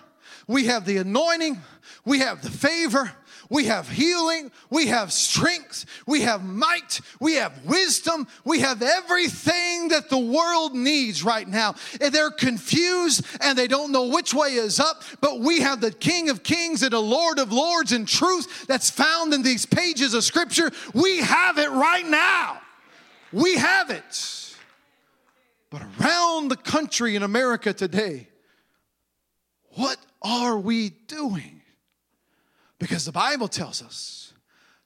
we 0.47 0.67
have 0.67 0.85
the 0.85 0.99
anointing, 0.99 1.59
we 2.05 2.19
have 2.19 2.43
the 2.43 2.51
favor, 2.51 3.11
we 3.51 3.65
have 3.65 3.89
healing, 3.89 4.51
we 4.71 4.87
have 4.87 5.13
strength, 5.13 5.87
we 6.07 6.23
have 6.23 6.45
might, 6.45 7.01
we 7.21 7.35
have 7.35 7.65
wisdom, 7.65 8.27
we 8.45 8.61
have 8.61 8.83
everything 8.83 9.89
that 9.89 10.09
the 10.11 10.19
world 10.19 10.75
needs 10.75 11.23
right 11.23 11.47
now. 11.47 11.75
And 12.01 12.13
they're 12.13 12.31
confused 12.31 13.27
and 13.41 13.57
they 13.57 13.67
don't 13.67 13.93
know 13.93 14.09
which 14.09 14.35
way 14.35 14.55
is 14.55 14.81
up, 14.81 15.03
but 15.21 15.41
we 15.41 15.61
have 15.61 15.81
the 15.81 15.93
King 15.93 16.31
of 16.31 16.43
Kings 16.43 16.83
and 16.83 16.93
the 16.93 17.01
Lord 17.01 17.39
of 17.39 17.53
Lords 17.53 17.93
in 17.93 18.07
truth 18.07 18.67
that's 18.67 18.91
found 18.91 19.35
in 19.35 19.43
these 19.43 19.67
pages 19.67 20.15
of 20.15 20.25
Scripture. 20.25 20.71
We 20.93 21.19
have 21.19 21.59
it 21.59 21.71
right 21.71 22.07
now. 22.07 22.61
We 23.33 23.57
have 23.57 23.91
it. 23.91 24.57
But 25.71 25.83
around 26.01 26.49
the 26.49 26.57
country 26.57 27.17
in 27.17 27.25
America 27.25 27.73
today, 27.73 28.29
what 29.71 29.99
are 30.23 30.57
we 30.57 30.91
doing? 30.91 31.61
Because 32.85 33.07
the 33.07 33.13
Bible 33.13 33.49
tells 33.49 33.81
us 33.81 34.35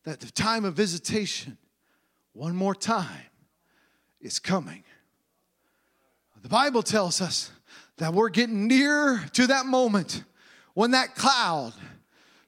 that 0.05 0.21
the 0.21 0.31
time 0.31 0.65
of 0.65 0.75
visitation, 0.75 1.59
one 2.33 2.55
more 2.55 2.73
time, 2.73 3.27
is 4.21 4.39
coming. 4.39 4.85
The 6.41 6.49
Bible 6.49 6.85
tells 6.85 7.21
us 7.21 7.51
that 7.97 8.15
we're 8.15 8.29
getting 8.29 8.69
near 8.69 9.21
to 9.33 9.49
that 9.49 9.67
moment 9.67 10.23
when 10.75 10.93
that 10.93 11.17
cloud 11.17 11.73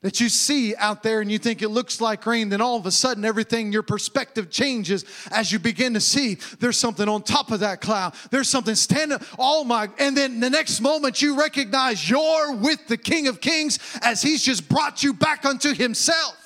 that 0.03 0.21
you 0.21 0.29
see 0.29 0.75
out 0.77 1.03
there 1.03 1.21
and 1.21 1.31
you 1.31 1.39
think 1.39 1.61
it 1.63 1.69
looks 1.69 2.01
like 2.01 2.25
rain, 2.25 2.49
then 2.49 2.61
all 2.61 2.77
of 2.77 2.87
a 2.87 2.91
sudden 2.91 3.25
everything, 3.25 3.73
your 3.73 3.83
perspective 3.83 4.51
changes 4.51 5.05
as 5.31 5.53
you 5.53 5.59
begin 5.59 5.95
to 5.95 6.01
see 6.01 6.39
there's 6.59 6.79
something 6.79 7.09
on 7.09 7.23
top 7.23 7.51
of 7.51 7.61
that 7.61 7.81
cloud. 7.81 8.15
There's 8.31 8.49
something 8.49 8.75
standing, 8.75 9.19
oh 9.39 9.65
my, 9.65 9.91
and 9.99 10.17
then 10.17 10.41
the 10.41 10.51
next 10.51 10.81
moment 10.81 11.21
you 11.21 11.39
recognize 11.39 12.09
you're 12.09 12.55
with 12.55 12.87
the 12.89 12.97
King 12.97 13.29
of 13.29 13.41
Kings 13.41 13.79
as 14.03 14.23
he's 14.23 14.43
just 14.43 14.69
brought 14.69 15.03
you 15.03 15.13
back 15.13 15.45
unto 15.45 15.75
himself. 15.75 16.40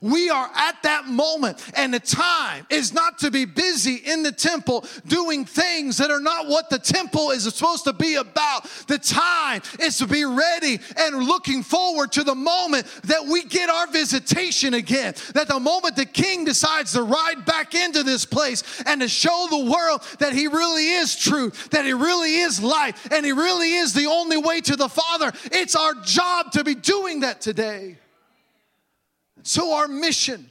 We 0.00 0.30
are 0.30 0.50
at 0.54 0.82
that 0.82 1.06
moment, 1.06 1.64
and 1.76 1.92
the 1.92 2.00
time 2.00 2.66
is 2.70 2.92
not 2.92 3.18
to 3.18 3.30
be 3.30 3.44
busy 3.44 3.96
in 3.96 4.22
the 4.22 4.32
temple 4.32 4.84
doing 5.06 5.44
things 5.44 5.96
that 5.98 6.10
are 6.10 6.20
not 6.20 6.46
what 6.48 6.70
the 6.70 6.78
temple 6.78 7.30
is 7.30 7.44
supposed 7.44 7.84
to 7.84 7.92
be 7.92 8.16
about. 8.16 8.64
The 8.86 8.98
time 8.98 9.62
is 9.80 9.98
to 9.98 10.06
be 10.06 10.24
ready 10.24 10.80
and 10.96 11.24
looking 11.24 11.62
forward 11.62 12.12
to 12.12 12.24
the 12.24 12.34
moment 12.34 12.86
that 13.04 13.24
we 13.24 13.44
get 13.44 13.70
our 13.70 13.86
visitation 13.86 14.74
again. 14.74 15.14
That 15.34 15.48
the 15.48 15.60
moment 15.60 15.96
the 15.96 16.06
king 16.06 16.44
decides 16.44 16.92
to 16.92 17.02
ride 17.02 17.44
back 17.44 17.74
into 17.74 18.02
this 18.02 18.24
place 18.24 18.62
and 18.86 19.00
to 19.00 19.08
show 19.08 19.46
the 19.50 19.70
world 19.70 20.02
that 20.18 20.32
he 20.32 20.46
really 20.46 20.88
is 20.88 21.16
truth, 21.16 21.70
that 21.70 21.84
he 21.84 21.92
really 21.92 22.36
is 22.36 22.62
life, 22.62 23.08
and 23.12 23.24
he 23.24 23.32
really 23.32 23.74
is 23.74 23.92
the 23.92 24.06
only 24.06 24.36
way 24.36 24.60
to 24.62 24.76
the 24.76 24.88
Father. 24.88 25.32
It's 25.46 25.76
our 25.76 25.94
job 25.94 26.52
to 26.52 26.64
be 26.64 26.74
doing 26.74 27.20
that 27.20 27.40
today. 27.40 27.98
So, 29.44 29.74
our 29.74 29.88
mission 29.88 30.48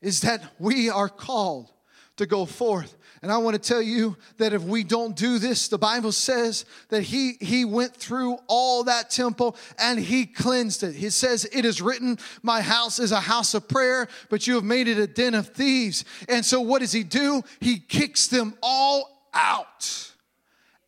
is 0.00 0.22
that 0.22 0.42
we 0.58 0.88
are 0.88 1.10
called 1.10 1.70
to 2.16 2.24
go 2.24 2.46
forth. 2.46 2.96
And 3.20 3.30
I 3.30 3.36
want 3.36 3.54
to 3.54 3.60
tell 3.60 3.82
you 3.82 4.16
that 4.38 4.54
if 4.54 4.62
we 4.62 4.82
don't 4.82 5.14
do 5.14 5.38
this, 5.38 5.68
the 5.68 5.78
Bible 5.78 6.10
says 6.10 6.64
that 6.88 7.02
he, 7.02 7.34
he 7.40 7.66
went 7.66 7.94
through 7.94 8.38
all 8.48 8.84
that 8.84 9.10
temple 9.10 9.56
and 9.78 9.98
he 9.98 10.24
cleansed 10.24 10.82
it. 10.82 10.94
He 10.94 11.10
says, 11.10 11.46
It 11.52 11.66
is 11.66 11.82
written, 11.82 12.18
My 12.42 12.62
house 12.62 12.98
is 12.98 13.12
a 13.12 13.20
house 13.20 13.52
of 13.52 13.68
prayer, 13.68 14.08
but 14.30 14.46
you 14.46 14.54
have 14.54 14.64
made 14.64 14.88
it 14.88 14.98
a 14.98 15.06
den 15.06 15.34
of 15.34 15.48
thieves. 15.48 16.06
And 16.30 16.44
so, 16.44 16.62
what 16.62 16.80
does 16.80 16.92
he 16.92 17.04
do? 17.04 17.42
He 17.60 17.78
kicks 17.78 18.26
them 18.26 18.54
all 18.62 19.28
out. 19.34 20.12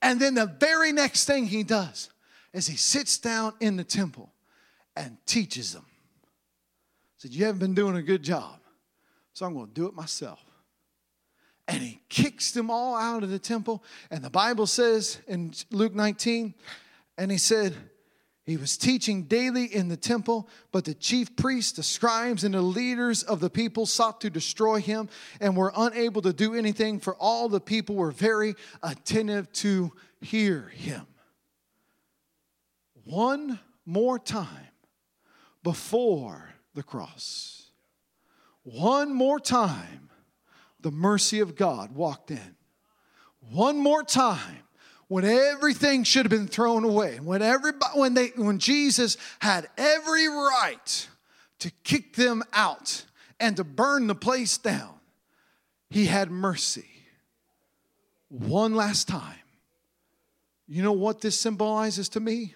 And 0.01 0.19
then 0.19 0.35
the 0.35 0.47
very 0.47 0.91
next 0.91 1.27
thing 1.27 1.47
he 1.47 1.65
does 1.65 2.09
is 2.55 2.67
he 2.67 2.77
sits 2.77 3.19
down 3.19 3.53
in 3.61 3.77
the 3.77 3.85
temple 3.85 4.33
and 4.97 5.19
teaches 5.27 5.75
them 5.75 5.85
said, 7.25 7.33
You 7.33 7.47
haven't 7.47 7.61
been 7.61 7.75
doing 7.75 7.97
a 7.97 8.03
good 8.03 8.23
job, 8.23 8.61
so 9.33 9.47
I'm 9.47 9.55
going 9.55 9.69
to 9.69 9.73
do 9.73 9.87
it 9.87 9.95
myself. 9.95 10.45
And 11.67 11.81
he 11.81 12.01
kicks 12.11 12.51
them 12.51 12.71
all 12.71 12.95
out 12.95 13.23
of 13.23 13.31
the 13.31 13.39
temple. 13.39 13.83
And 14.11 14.23
the 14.23 14.29
Bible 14.29 14.67
says 14.67 15.19
in 15.27 15.55
Luke 15.71 15.95
19, 15.95 16.53
and 17.17 17.31
he 17.31 17.39
said, 17.39 17.75
he 18.45 18.59
was 18.59 18.77
teaching 18.77 19.23
daily 19.23 19.65
in 19.65 19.89
the 19.89 19.97
temple, 19.97 20.51
but 20.71 20.85
the 20.85 20.93
chief 20.93 21.35
priests, 21.35 21.73
the 21.73 21.83
scribes, 21.83 22.45
and 22.45 22.53
the 22.53 22.61
leaders 22.61 23.23
of 23.23 23.41
the 23.41 23.49
people 23.49 23.87
sought 23.87 24.21
to 24.21 24.29
destroy 24.29 24.83
him 24.83 25.09
and 25.41 25.57
were 25.57 25.73
unable 25.75 26.21
to 26.21 26.35
do 26.35 26.53
anything, 26.55 27.01
for 27.01 27.15
all 27.15 27.49
the 27.49 27.59
people 27.59 27.95
were 27.95 28.11
very 28.11 28.55
attentive 28.83 29.51
to 29.53 29.91
hear 30.21 30.69
him. 30.69 31.07
One 33.05 33.59
more 33.87 34.19
time 34.19 34.69
before 35.63 36.54
the 36.75 36.83
cross. 36.83 37.71
One 38.63 39.13
more 39.13 39.39
time, 39.39 40.11
the 40.81 40.91
mercy 40.91 41.41
of 41.41 41.57
God 41.57 41.95
walked 41.95 42.31
in. 42.31 42.57
One 43.51 43.79
more 43.79 44.03
time, 44.03 44.59
when 45.09 45.25
everything 45.25 46.03
should 46.05 46.25
have 46.25 46.31
been 46.31 46.49
thrown 46.49 46.85
away, 46.85 47.21
when 47.21 47.43
everybody, 47.43 47.99
when 47.99 48.15
they, 48.15 48.29
when 48.37 48.59
Jesus 48.59 49.17
had 49.41 49.69
every 49.77 50.29
right 50.29 51.09
to 51.59 51.71
kick 51.85 52.17
them 52.17 52.43
out 52.53 53.05
and 53.39 53.57
to 53.57 53.65
burn 53.65 54.07
the 54.07 54.15
place 54.15 54.57
down, 54.57 54.95
he 55.91 56.07
had 56.07 56.31
mercy. 56.31 56.89
One 58.29 58.75
last 58.75 59.07
time. 59.07 59.39
You 60.67 60.83
know 60.83 60.93
what 60.93 61.21
this 61.21 61.39
symbolizes 61.39 62.09
to 62.11 62.21
me? 62.21 62.55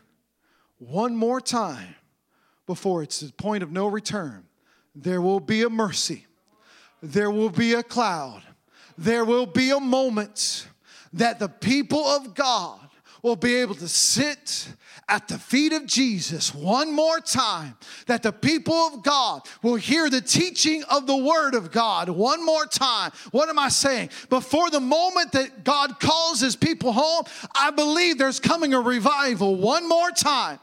One 0.79 1.15
more 1.15 1.41
time 1.41 1.95
before. 2.69 3.03
It's 3.03 3.19
the 3.19 3.33
point 3.33 3.65
of 3.65 3.73
no 3.73 3.89
return, 3.89 4.45
there 4.95 5.21
will 5.21 5.41
be 5.41 5.63
a 5.63 5.71
mercy, 5.71 6.27
there 7.03 7.33
will 7.33 7.51
be 7.51 7.73
a 7.75 7.83
cloud, 7.83 8.43
there 8.97 9.25
will 9.25 9.47
be 9.47 9.71
a 9.71 9.81
moment 9.81 10.69
that 11.13 11.41
the 11.41 11.49
people 11.49 12.07
of 12.07 12.35
God 12.35 12.79
will 13.23 13.37
be 13.37 13.57
able 13.57 13.75
to 13.75 13.89
sit 13.89 14.69
at 15.09 15.27
the 15.27 15.39
feet 15.39 15.73
of 15.73 15.87
Jesus 15.87 16.55
one 16.55 16.93
more 16.93 17.19
time, 17.19 17.77
that 18.07 18.23
the 18.23 18.33
people 18.33 18.75
of 18.75 19.03
God 19.03 19.43
will 19.63 19.77
hear 19.77 20.11
the 20.11 20.21
teaching 20.21 20.85
of 20.85 21.07
the 21.07 21.17
Word 21.17 21.55
of 21.55 21.73
God 21.73 22.11
one 22.11 22.45
more 22.45 22.67
time. 22.67 23.11
What 23.31 23.49
am 23.49 23.59
I 23.59 23.71
saying? 23.71 24.11
Before 24.29 24.71
the 24.71 24.81
moment 24.81 25.33
that 25.33 25.65
God 25.65 25.99
calls 25.99 26.41
His 26.41 26.55
people 26.55 26.93
home, 26.93 27.25
I 27.57 27.71
believe 27.71 28.19
there's 28.19 28.39
coming 28.39 28.75
a 28.75 28.81
revival 28.81 29.57
one 29.57 29.89
more 29.89 30.11
time 30.11 30.59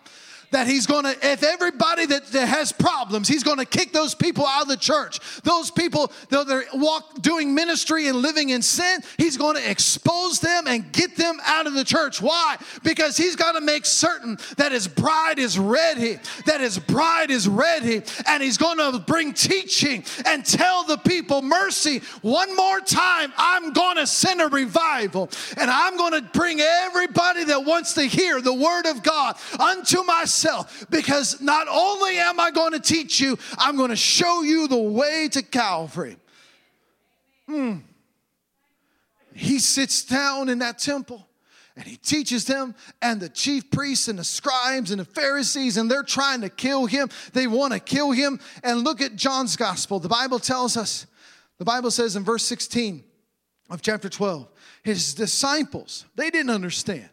that 0.56 0.68
he's 0.68 0.86
going 0.86 1.04
to, 1.04 1.12
if 1.22 1.44
everybody 1.44 2.06
that, 2.06 2.28
that, 2.28 2.48
has 2.48 2.72
problems, 2.72 3.28
he's 3.28 3.44
going 3.44 3.58
to 3.58 3.66
kick 3.66 3.92
those 3.92 4.16
people 4.16 4.46
out 4.46 4.62
of 4.62 4.68
the 4.70 4.78
church. 4.78 5.20
Those 5.42 5.70
people 5.70 6.14
that 6.30 6.50
are 6.50 6.64
walk, 6.74 7.22
doing 7.22 7.54
ministry 7.54 8.08
and 8.08 8.20
living 8.20 8.52
in 8.52 8.62
sin, 8.62 9.02
he's 9.18 9.36
going 9.36 9.58
to 9.58 9.70
expose 9.70 10.40
them 10.40 10.66
and 10.68 10.90
get 10.94 11.18
them 11.18 11.42
out 11.46 11.68
of 11.68 11.74
the 11.74 11.84
church. 11.84 12.22
Why? 12.22 12.56
Because 12.84 13.18
he's 13.18 13.36
got 13.36 13.52
to 13.54 13.60
make 13.60 13.86
certain 13.86 14.38
that 14.56 14.72
his 14.72 14.88
bride 14.88 15.40
is 15.40 15.60
ready, 15.60 16.20
that 16.46 16.62
his 16.62 16.80
bride 16.80 17.32
is 17.32 17.50
ready, 17.50 18.02
and 18.26 18.42
he's 18.42 18.58
going 18.58 18.78
to 18.78 18.98
bring 19.00 19.34
teaching 19.34 20.06
and 20.26 20.46
tell 20.46 20.86
the 20.86 20.98
people, 20.98 21.42
mercy, 21.42 22.00
one 22.22 22.56
more 22.56 22.80
time, 22.80 23.34
I'm 23.36 23.74
going 23.74 23.98
to 23.98 24.08
send 24.08 24.40
a 24.40 24.48
revival, 24.48 25.30
and 25.58 25.70
I'm 25.70 25.98
going 25.98 26.14
to 26.14 26.22
bring 26.22 26.62
everybody 26.62 27.44
that 27.44 27.66
wants 27.66 27.96
to 27.96 28.04
hear 28.04 28.40
the 28.40 28.54
word 28.54 28.86
of 28.86 29.04
God 29.04 29.36
unto 29.60 30.02
myself 30.04 30.45
myself 30.46 30.86
because 30.90 31.42
not 31.42 31.68
only 31.70 32.18
am 32.18 32.40
I 32.40 32.52
going 32.52 32.74
to 32.74 32.80
teach 32.80 33.20
you, 33.20 33.38
I'm 33.58 33.78
going 33.78 33.90
to 33.90 33.96
show 33.96 34.42
you 34.42 34.68
the 34.68 34.78
way 34.78 35.28
to 35.32 35.42
Calvary. 35.42 36.18
Hmm. 37.48 37.78
He 39.34 39.60
sits 39.60 40.04
down 40.06 40.50
in 40.50 40.60
that 40.60 40.80
temple 40.80 41.28
and 41.76 41.86
he 41.86 41.98
teaches 41.98 42.46
them 42.46 42.74
and 43.02 43.20
the 43.20 43.28
chief 43.28 43.70
priests 43.70 44.08
and 44.08 44.18
the 44.18 44.24
scribes 44.24 44.92
and 44.92 45.02
the 45.02 45.06
pharisees 45.06 45.76
and 45.76 45.92
they're 45.92 46.04
trying 46.04 46.40
to 46.40 46.48
kill 46.48 46.86
him 46.86 47.10
they 47.34 47.48
want 47.48 47.74
to 47.74 47.80
kill 47.80 48.12
him 48.12 48.40
and 48.64 48.86
look 48.86 49.02
at 49.02 49.18
john's 49.18 49.58
gospel 49.58 50.00
the 50.00 50.08
bible 50.08 50.40
tells 50.40 50.78
us 50.78 51.06
the 51.58 51.66
bible 51.66 51.92
says 51.92 52.16
in 52.16 52.24
verse 52.24 52.46
16 52.46 53.04
of 53.70 53.82
chapter 53.82 54.08
12 54.08 54.48
his 54.84 55.14
disciples 55.14 56.06
they 56.16 56.30
didn't 56.30 56.50
understand 56.50 57.10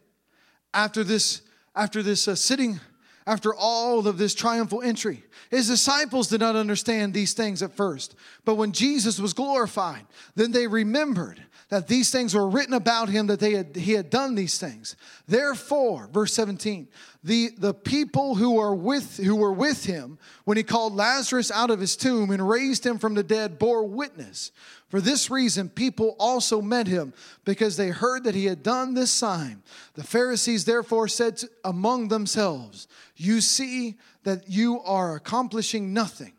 after 0.72 1.02
this 1.02 1.42
after 1.74 2.00
this 2.00 2.28
uh, 2.28 2.36
sitting 2.36 2.78
after 3.26 3.54
all 3.54 4.06
of 4.06 4.18
this 4.18 4.34
triumphal 4.34 4.82
entry. 4.82 5.24
His 5.50 5.68
disciples 5.68 6.28
did 6.28 6.40
not 6.40 6.56
understand 6.56 7.12
these 7.12 7.32
things 7.32 7.62
at 7.62 7.76
first, 7.76 8.14
but 8.44 8.56
when 8.56 8.72
Jesus 8.72 9.18
was 9.18 9.32
glorified, 9.32 10.06
then 10.34 10.52
they 10.52 10.66
remembered 10.66 11.42
that 11.72 11.88
these 11.88 12.10
things 12.10 12.34
were 12.34 12.50
written 12.50 12.74
about 12.74 13.08
him 13.08 13.28
that 13.28 13.40
they 13.40 13.52
had, 13.52 13.74
he 13.74 13.92
had 13.92 14.10
done 14.10 14.34
these 14.34 14.58
things. 14.58 14.94
Therefore, 15.26 16.06
verse 16.12 16.34
17, 16.34 16.86
the, 17.24 17.48
the 17.56 17.72
people 17.72 18.34
who 18.34 18.58
are 18.58 18.74
with 18.74 19.16
who 19.16 19.36
were 19.36 19.54
with 19.54 19.86
him 19.86 20.18
when 20.44 20.58
he 20.58 20.64
called 20.64 20.94
Lazarus 20.94 21.50
out 21.50 21.70
of 21.70 21.80
his 21.80 21.96
tomb 21.96 22.30
and 22.30 22.46
raised 22.46 22.84
him 22.84 22.98
from 22.98 23.14
the 23.14 23.22
dead 23.22 23.58
bore 23.58 23.84
witness. 23.84 24.52
For 24.90 25.00
this 25.00 25.30
reason, 25.30 25.70
people 25.70 26.14
also 26.18 26.60
met 26.60 26.88
him 26.88 27.14
because 27.46 27.78
they 27.78 27.88
heard 27.88 28.24
that 28.24 28.34
he 28.34 28.44
had 28.44 28.62
done 28.62 28.92
this 28.92 29.10
sign. 29.10 29.62
The 29.94 30.04
Pharisees 30.04 30.66
therefore 30.66 31.08
said 31.08 31.38
to, 31.38 31.48
among 31.64 32.08
themselves, 32.08 32.86
You 33.16 33.40
see 33.40 33.96
that 34.24 34.46
you 34.46 34.82
are 34.82 35.14
accomplishing 35.14 35.94
nothing. 35.94 36.34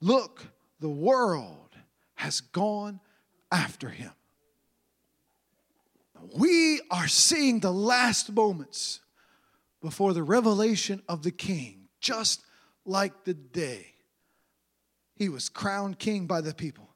Look, 0.00 0.42
the 0.80 0.90
world 0.90 1.76
has 2.16 2.40
gone 2.40 2.98
after 3.52 3.90
him. 3.90 4.10
We 6.36 6.80
are 6.90 7.08
seeing 7.08 7.60
the 7.60 7.72
last 7.72 8.32
moments 8.32 9.00
before 9.80 10.12
the 10.12 10.22
revelation 10.22 11.02
of 11.08 11.22
the 11.22 11.30
king, 11.30 11.88
just 12.00 12.42
like 12.84 13.24
the 13.24 13.34
day 13.34 13.94
he 15.14 15.28
was 15.28 15.48
crowned 15.48 15.98
king 15.98 16.26
by 16.26 16.40
the 16.40 16.54
people. 16.54 16.88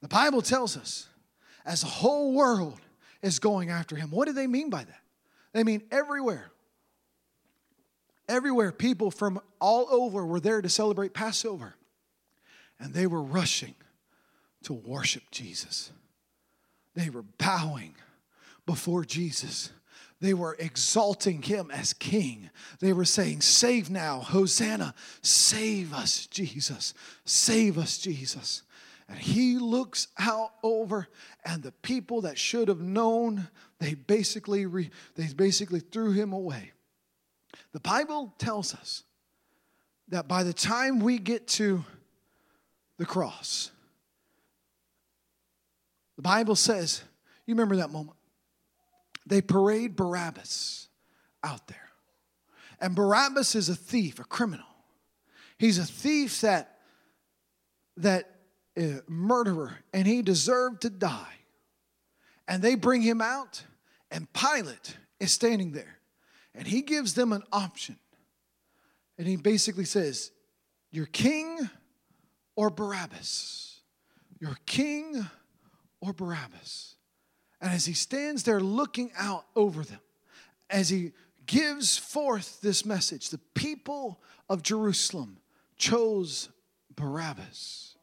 The 0.00 0.08
Bible 0.08 0.42
tells 0.42 0.76
us 0.76 1.08
as 1.64 1.80
the 1.80 1.88
whole 1.88 2.32
world 2.32 2.80
is 3.20 3.38
going 3.38 3.68
after 3.70 3.96
him. 3.96 4.10
What 4.10 4.26
do 4.26 4.32
they 4.32 4.46
mean 4.46 4.70
by 4.70 4.84
that? 4.84 5.00
They 5.52 5.64
mean 5.64 5.82
everywhere. 5.90 6.50
Everywhere, 8.28 8.72
people 8.72 9.10
from 9.10 9.40
all 9.60 9.88
over 9.90 10.24
were 10.24 10.40
there 10.40 10.60
to 10.60 10.68
celebrate 10.68 11.14
Passover, 11.14 11.74
and 12.78 12.92
they 12.92 13.06
were 13.06 13.22
rushing 13.22 13.74
to 14.64 14.74
worship 14.74 15.24
Jesus. 15.30 15.90
They 16.94 17.10
were 17.10 17.24
bowing 17.38 17.94
before 18.68 19.02
Jesus. 19.02 19.72
They 20.20 20.34
were 20.34 20.54
exalting 20.58 21.40
him 21.40 21.70
as 21.70 21.94
king. 21.94 22.50
They 22.80 22.92
were 22.92 23.06
saying, 23.06 23.40
Save 23.40 23.88
now, 23.88 24.20
Hosanna, 24.20 24.94
save 25.22 25.94
us, 25.94 26.26
Jesus, 26.26 26.92
save 27.24 27.78
us, 27.78 27.96
Jesus. 27.96 28.62
And 29.08 29.18
he 29.18 29.58
looks 29.58 30.08
out 30.18 30.50
over, 30.62 31.08
and 31.46 31.62
the 31.62 31.72
people 31.72 32.20
that 32.22 32.36
should 32.36 32.68
have 32.68 32.82
known, 32.82 33.48
they 33.78 33.94
basically, 33.94 34.66
re, 34.66 34.90
they 35.14 35.28
basically 35.28 35.80
threw 35.80 36.12
him 36.12 36.34
away. 36.34 36.72
The 37.72 37.80
Bible 37.80 38.34
tells 38.36 38.74
us 38.74 39.02
that 40.08 40.28
by 40.28 40.42
the 40.42 40.52
time 40.52 41.00
we 41.00 41.16
get 41.18 41.48
to 41.48 41.82
the 42.98 43.06
cross, 43.06 43.70
the 46.16 46.22
Bible 46.22 46.54
says, 46.54 47.02
you 47.46 47.54
remember 47.54 47.76
that 47.76 47.88
moment? 47.88 48.17
They 49.28 49.42
parade 49.42 49.94
Barabbas 49.94 50.88
out 51.44 51.66
there. 51.68 51.90
And 52.80 52.94
Barabbas 52.94 53.54
is 53.54 53.68
a 53.68 53.74
thief, 53.74 54.18
a 54.18 54.24
criminal. 54.24 54.64
He's 55.58 55.78
a 55.78 55.84
thief 55.84 56.40
that 56.40 56.76
that 57.96 58.30
uh, 58.80 59.00
murderer 59.08 59.76
and 59.92 60.06
he 60.06 60.22
deserved 60.22 60.82
to 60.82 60.90
die. 60.90 61.34
And 62.46 62.62
they 62.62 62.76
bring 62.76 63.02
him 63.02 63.20
out 63.20 63.64
and 64.10 64.32
Pilate 64.32 64.96
is 65.18 65.32
standing 65.32 65.72
there. 65.72 65.98
And 66.54 66.66
he 66.66 66.82
gives 66.82 67.14
them 67.14 67.32
an 67.32 67.42
option. 67.52 67.98
And 69.18 69.26
he 69.26 69.36
basically 69.36 69.84
says, 69.84 70.30
"You're 70.90 71.06
king 71.06 71.68
or 72.54 72.70
Barabbas. 72.70 73.80
You're 74.40 74.58
king 74.64 75.26
or 76.00 76.12
Barabbas." 76.12 76.94
And 77.60 77.72
as 77.72 77.86
he 77.86 77.92
stands 77.92 78.44
there 78.44 78.60
looking 78.60 79.10
out 79.18 79.44
over 79.56 79.82
them, 79.82 80.00
as 80.70 80.88
he 80.88 81.12
gives 81.46 81.96
forth 81.96 82.60
this 82.60 82.84
message, 82.84 83.30
the 83.30 83.40
people 83.54 84.20
of 84.48 84.62
Jerusalem 84.62 85.38
chose 85.76 86.48
Barabbas. 86.94 87.96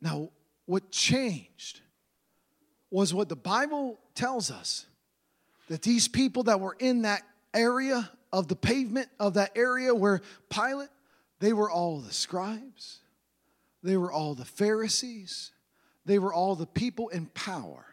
Now, 0.00 0.30
what 0.66 0.90
changed 0.90 1.80
was 2.90 3.14
what 3.14 3.28
the 3.28 3.36
Bible 3.36 3.98
tells 4.14 4.50
us 4.50 4.86
that 5.68 5.82
these 5.82 6.08
people 6.08 6.44
that 6.44 6.60
were 6.60 6.76
in 6.78 7.02
that 7.02 7.22
area 7.52 8.10
of 8.32 8.48
the 8.48 8.56
pavement 8.56 9.08
of 9.18 9.34
that 9.34 9.52
area 9.56 9.94
where 9.94 10.20
Pilate, 10.50 10.88
they 11.40 11.52
were 11.52 11.70
all 11.70 12.00
the 12.00 12.12
scribes, 12.12 13.00
they 13.82 13.96
were 13.96 14.12
all 14.12 14.34
the 14.34 14.44
Pharisees, 14.44 15.52
they 16.04 16.18
were 16.18 16.32
all 16.32 16.54
the 16.54 16.66
people 16.66 17.08
in 17.08 17.26
power. 17.26 17.86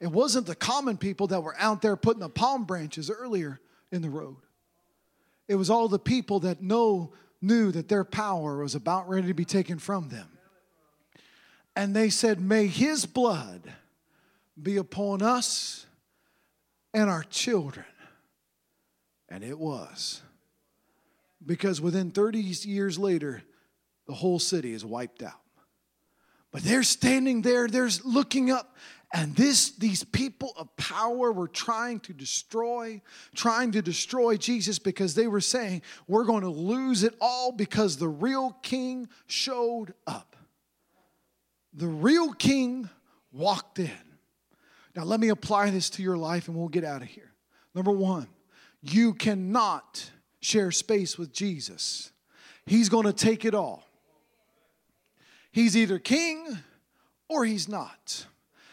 It 0.00 0.08
wasn't 0.08 0.46
the 0.46 0.54
common 0.54 0.96
people 0.96 1.26
that 1.28 1.42
were 1.42 1.56
out 1.58 1.82
there 1.82 1.96
putting 1.96 2.20
the 2.20 2.28
palm 2.28 2.64
branches 2.64 3.10
earlier 3.10 3.60
in 3.92 4.02
the 4.02 4.10
road. 4.10 4.36
It 5.48 5.56
was 5.56 5.68
all 5.68 5.88
the 5.88 5.98
people 5.98 6.40
that 6.40 6.62
know 6.62 7.12
knew 7.42 7.72
that 7.72 7.88
their 7.88 8.04
power 8.04 8.62
was 8.62 8.74
about 8.74 9.08
ready 9.08 9.26
to 9.28 9.34
be 9.34 9.44
taken 9.44 9.78
from 9.78 10.08
them. 10.08 10.28
And 11.74 11.94
they 11.94 12.10
said, 12.10 12.40
May 12.40 12.66
his 12.66 13.06
blood 13.06 13.72
be 14.60 14.76
upon 14.76 15.22
us 15.22 15.86
and 16.92 17.08
our 17.08 17.24
children. 17.24 17.86
And 19.28 19.44
it 19.44 19.58
was. 19.58 20.22
Because 21.44 21.80
within 21.80 22.10
30 22.10 22.38
years 22.38 22.98
later, 22.98 23.42
the 24.06 24.14
whole 24.14 24.38
city 24.38 24.72
is 24.72 24.84
wiped 24.84 25.22
out. 25.22 25.39
But 26.52 26.62
they're 26.62 26.82
standing 26.82 27.42
there, 27.42 27.68
they're 27.68 27.90
looking 28.04 28.50
up, 28.50 28.76
and 29.12 29.34
this 29.34 29.70
these 29.72 30.04
people 30.04 30.52
of 30.56 30.74
power 30.76 31.32
were 31.32 31.48
trying 31.48 32.00
to 32.00 32.12
destroy, 32.12 33.00
trying 33.34 33.72
to 33.72 33.82
destroy 33.82 34.36
Jesus 34.36 34.78
because 34.78 35.14
they 35.14 35.26
were 35.26 35.40
saying, 35.40 35.82
We're 36.06 36.24
going 36.24 36.42
to 36.42 36.50
lose 36.50 37.02
it 37.02 37.14
all 37.20 37.52
because 37.52 37.96
the 37.96 38.08
real 38.08 38.56
king 38.62 39.08
showed 39.26 39.94
up. 40.06 40.36
The 41.72 41.88
real 41.88 42.32
king 42.32 42.88
walked 43.32 43.78
in. 43.78 43.90
Now, 44.94 45.04
let 45.04 45.20
me 45.20 45.28
apply 45.28 45.70
this 45.70 45.90
to 45.90 46.02
your 46.02 46.16
life 46.16 46.48
and 46.48 46.56
we'll 46.56 46.68
get 46.68 46.84
out 46.84 47.02
of 47.02 47.08
here. 47.08 47.32
Number 47.74 47.92
one, 47.92 48.26
you 48.82 49.14
cannot 49.14 50.10
share 50.40 50.72
space 50.72 51.18
with 51.18 51.32
Jesus, 51.32 52.12
He's 52.66 52.88
going 52.88 53.06
to 53.06 53.12
take 53.12 53.44
it 53.44 53.54
all. 53.54 53.84
He's 55.52 55.76
either 55.76 55.98
king 55.98 56.58
or 57.28 57.44
he's 57.44 57.68
not. 57.68 58.26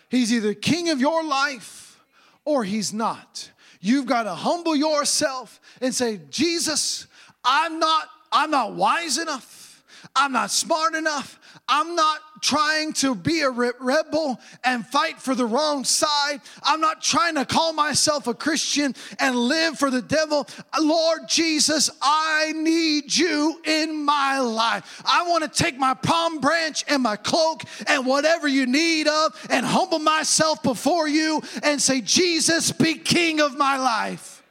He's 0.09 0.31
either 0.31 0.53
king 0.53 0.89
of 0.89 0.99
your 0.99 1.23
life 1.23 1.99
or 2.45 2.63
he's 2.63 2.93
not. 2.93 3.51
You've 3.81 4.05
got 4.05 4.23
to 4.23 4.33
humble 4.33 4.75
yourself 4.75 5.59
and 5.81 5.93
say, 5.93 6.19
Jesus, 6.29 7.07
I'm 7.43 7.79
not, 7.79 8.07
I'm 8.31 8.51
not 8.51 8.73
wise 8.73 9.17
enough. 9.17 9.83
I'm 10.15 10.31
not 10.31 10.51
smart 10.51 10.95
enough. 10.95 11.39
I'm 11.67 11.95
not 11.95 12.19
trying 12.41 12.93
to 12.93 13.15
be 13.15 13.41
a 13.41 13.49
rebel 13.49 14.39
and 14.63 14.85
fight 14.85 15.19
for 15.19 15.35
the 15.35 15.45
wrong 15.45 15.83
side. 15.83 16.41
I'm 16.63 16.81
not 16.81 17.01
trying 17.01 17.35
to 17.35 17.45
call 17.45 17.73
myself 17.73 18.27
a 18.27 18.33
Christian 18.33 18.95
and 19.19 19.35
live 19.35 19.77
for 19.77 19.89
the 19.89 20.01
devil. 20.01 20.47
Lord 20.79 21.21
Jesus, 21.27 21.89
I 22.01 22.53
need 22.55 23.15
you 23.15 23.59
in 23.65 24.03
my 24.03 24.39
life. 24.39 25.01
I 25.05 25.27
want 25.27 25.43
to 25.43 25.63
take 25.63 25.77
my 25.77 25.93
palm 25.93 26.39
branch 26.39 26.85
and 26.87 27.03
my 27.03 27.15
cloak 27.15 27.63
and 27.87 28.05
whatever 28.05 28.47
you 28.47 28.65
need 28.65 29.07
of 29.07 29.47
and 29.49 29.65
humble 29.65 29.99
myself 29.99 30.63
before 30.63 31.07
you 31.07 31.41
and 31.63 31.81
say, 31.81 32.01
Jesus, 32.01 32.71
be 32.71 32.95
king 32.95 33.39
of 33.39 33.57
my 33.57 33.77
life. 33.77 34.43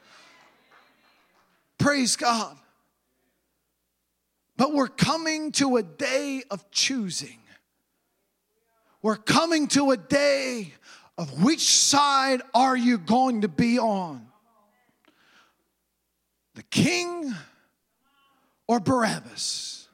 Praise 1.79 2.17
God. 2.17 2.57
But 4.57 4.73
we're 4.73 4.89
coming 4.89 5.53
to 5.53 5.77
a 5.77 5.83
day 5.83 6.43
of 6.51 6.71
choosing. 6.71 7.39
We're 9.07 9.15
coming 9.15 9.69
to 9.69 9.93
a 9.93 9.97
day 9.97 10.75
of 11.17 11.45
which 11.45 11.61
side 11.61 12.43
are 12.53 12.77
you 12.77 12.99
going 12.99 13.43
to 13.43 13.49
be 13.49 13.79
on? 13.79 14.27
The 16.57 16.65
king 16.65 17.33
or 18.67 18.81
Barabbas? 18.81 19.87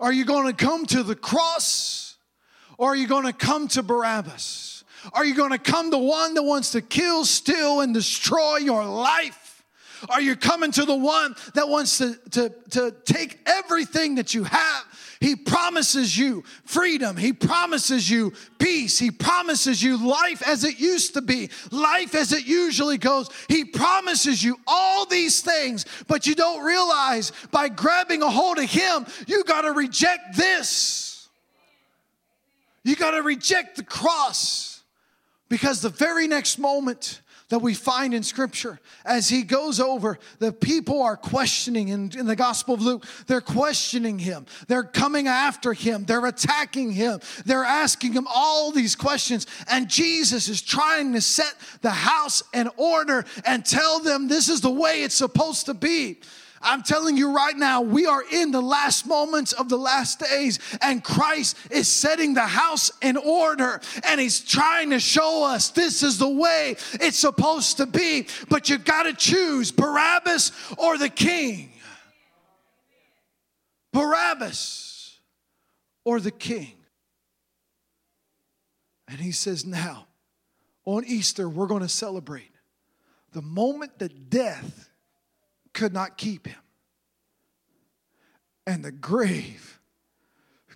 Are 0.00 0.12
you 0.12 0.24
going 0.24 0.48
to 0.48 0.52
come 0.52 0.84
to 0.86 1.04
the 1.04 1.14
cross 1.14 2.16
or 2.76 2.88
are 2.88 2.96
you 2.96 3.06
going 3.06 3.26
to 3.26 3.32
come 3.32 3.68
to 3.68 3.84
Barabbas? 3.84 4.82
Are 5.12 5.24
you 5.24 5.36
going 5.36 5.52
to 5.52 5.58
come 5.58 5.92
to 5.92 5.98
one 5.98 6.34
that 6.34 6.42
wants 6.42 6.72
to 6.72 6.82
kill, 6.82 7.24
steal, 7.24 7.82
and 7.82 7.94
destroy 7.94 8.56
your 8.56 8.84
life? 8.84 9.62
Are 10.08 10.20
you 10.20 10.34
coming 10.34 10.72
to 10.72 10.84
the 10.84 10.96
one 10.96 11.36
that 11.54 11.68
wants 11.68 11.98
to, 11.98 12.16
to, 12.32 12.52
to 12.70 12.96
take 13.04 13.38
everything 13.46 14.16
that 14.16 14.34
you 14.34 14.42
have? 14.42 14.84
He 15.20 15.34
promises 15.36 16.16
you 16.16 16.44
freedom. 16.64 17.16
He 17.16 17.32
promises 17.32 18.10
you 18.10 18.32
peace. 18.58 18.98
He 18.98 19.10
promises 19.10 19.82
you 19.82 19.96
life 20.06 20.46
as 20.46 20.64
it 20.64 20.78
used 20.78 21.14
to 21.14 21.22
be, 21.22 21.50
life 21.70 22.14
as 22.14 22.32
it 22.32 22.46
usually 22.46 22.98
goes. 22.98 23.30
He 23.48 23.64
promises 23.64 24.42
you 24.42 24.58
all 24.66 25.06
these 25.06 25.40
things, 25.40 25.86
but 26.06 26.26
you 26.26 26.34
don't 26.34 26.64
realize 26.64 27.32
by 27.50 27.68
grabbing 27.68 28.22
a 28.22 28.30
hold 28.30 28.58
of 28.58 28.70
Him, 28.70 29.06
you 29.26 29.44
got 29.44 29.62
to 29.62 29.72
reject 29.72 30.36
this. 30.36 31.28
You 32.84 32.94
got 32.94 33.12
to 33.12 33.22
reject 33.22 33.76
the 33.76 33.84
cross 33.84 34.82
because 35.48 35.80
the 35.80 35.88
very 35.88 36.28
next 36.28 36.58
moment, 36.58 37.20
that 37.48 37.60
we 37.60 37.74
find 37.74 38.12
in 38.12 38.22
scripture 38.22 38.80
as 39.04 39.28
he 39.28 39.42
goes 39.42 39.78
over 39.78 40.18
the 40.40 40.52
people 40.52 41.02
are 41.02 41.16
questioning 41.16 41.88
in, 41.88 42.10
in, 42.18 42.26
the 42.26 42.34
gospel 42.34 42.74
of 42.74 42.82
luke. 42.82 43.06
They're 43.26 43.40
questioning 43.40 44.18
him. 44.18 44.46
They're 44.66 44.82
coming 44.82 45.28
after 45.28 45.72
him. 45.72 46.04
They're 46.04 46.26
attacking 46.26 46.92
him. 46.92 47.20
They're 47.44 47.64
asking 47.64 48.14
him 48.14 48.26
all 48.28 48.72
these 48.72 48.96
questions. 48.96 49.46
And 49.70 49.88
jesus 49.88 50.48
is 50.48 50.60
trying 50.60 51.12
to 51.12 51.20
set 51.20 51.54
the 51.82 51.90
house 51.90 52.42
in 52.52 52.68
order 52.76 53.24
and 53.44 53.64
tell 53.64 54.00
them 54.00 54.28
this 54.28 54.48
is 54.48 54.60
the 54.60 54.70
way 54.70 55.02
it's 55.02 55.14
supposed 55.14 55.66
to 55.66 55.74
be 55.74 56.18
I'm 56.62 56.82
telling 56.82 57.16
you 57.16 57.34
right 57.34 57.56
now, 57.56 57.82
we 57.82 58.06
are 58.06 58.22
in 58.32 58.50
the 58.50 58.60
last 58.60 59.06
moments 59.06 59.52
of 59.52 59.68
the 59.68 59.76
last 59.76 60.20
days, 60.20 60.58
and 60.80 61.02
Christ 61.02 61.56
is 61.70 61.88
setting 61.88 62.34
the 62.34 62.46
house 62.46 62.90
in 63.02 63.16
order, 63.16 63.80
and 64.06 64.20
He's 64.20 64.40
trying 64.40 64.90
to 64.90 65.00
show 65.00 65.44
us 65.44 65.68
this 65.70 66.02
is 66.02 66.18
the 66.18 66.28
way 66.28 66.76
it's 66.94 67.18
supposed 67.18 67.76
to 67.78 67.86
be. 67.86 68.26
But 68.48 68.68
you 68.68 68.78
got 68.78 69.04
to 69.04 69.12
choose 69.12 69.70
Barabbas 69.70 70.52
or 70.78 70.98
the 70.98 71.08
king. 71.08 71.72
Barabbas 73.92 75.18
or 76.04 76.20
the 76.20 76.30
king. 76.30 76.72
And 79.08 79.18
He 79.18 79.32
says, 79.32 79.64
now, 79.64 80.06
on 80.84 81.04
Easter, 81.04 81.48
we're 81.48 81.66
going 81.66 81.82
to 81.82 81.88
celebrate 81.88 82.50
the 83.32 83.42
moment 83.42 83.98
that 83.98 84.30
death 84.30 84.88
could 85.76 85.92
not 85.92 86.16
keep 86.16 86.46
him, 86.46 86.58
and 88.66 88.82
the 88.82 88.90
grave 88.90 89.78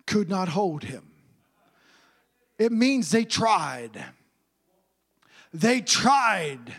could 0.06 0.28
not 0.28 0.48
hold 0.50 0.84
him. 0.84 1.10
It 2.58 2.70
means 2.70 3.10
they 3.10 3.24
tried. 3.24 4.04
They 5.54 5.80
tried 5.80 6.74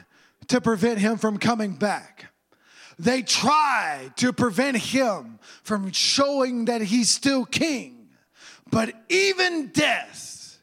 to 0.49 0.61
prevent 0.61 0.99
him 0.99 1.17
from 1.17 1.39
coming 1.39 1.73
back. 1.73 2.31
They 2.99 3.23
tried 3.23 4.11
to 4.17 4.31
prevent 4.31 4.77
him 4.77 5.39
from 5.63 5.91
showing 5.91 6.65
that 6.65 6.81
he's 6.81 7.09
still 7.09 7.45
king. 7.45 8.09
But 8.69 8.93
even 9.09 9.69
death 9.69 10.59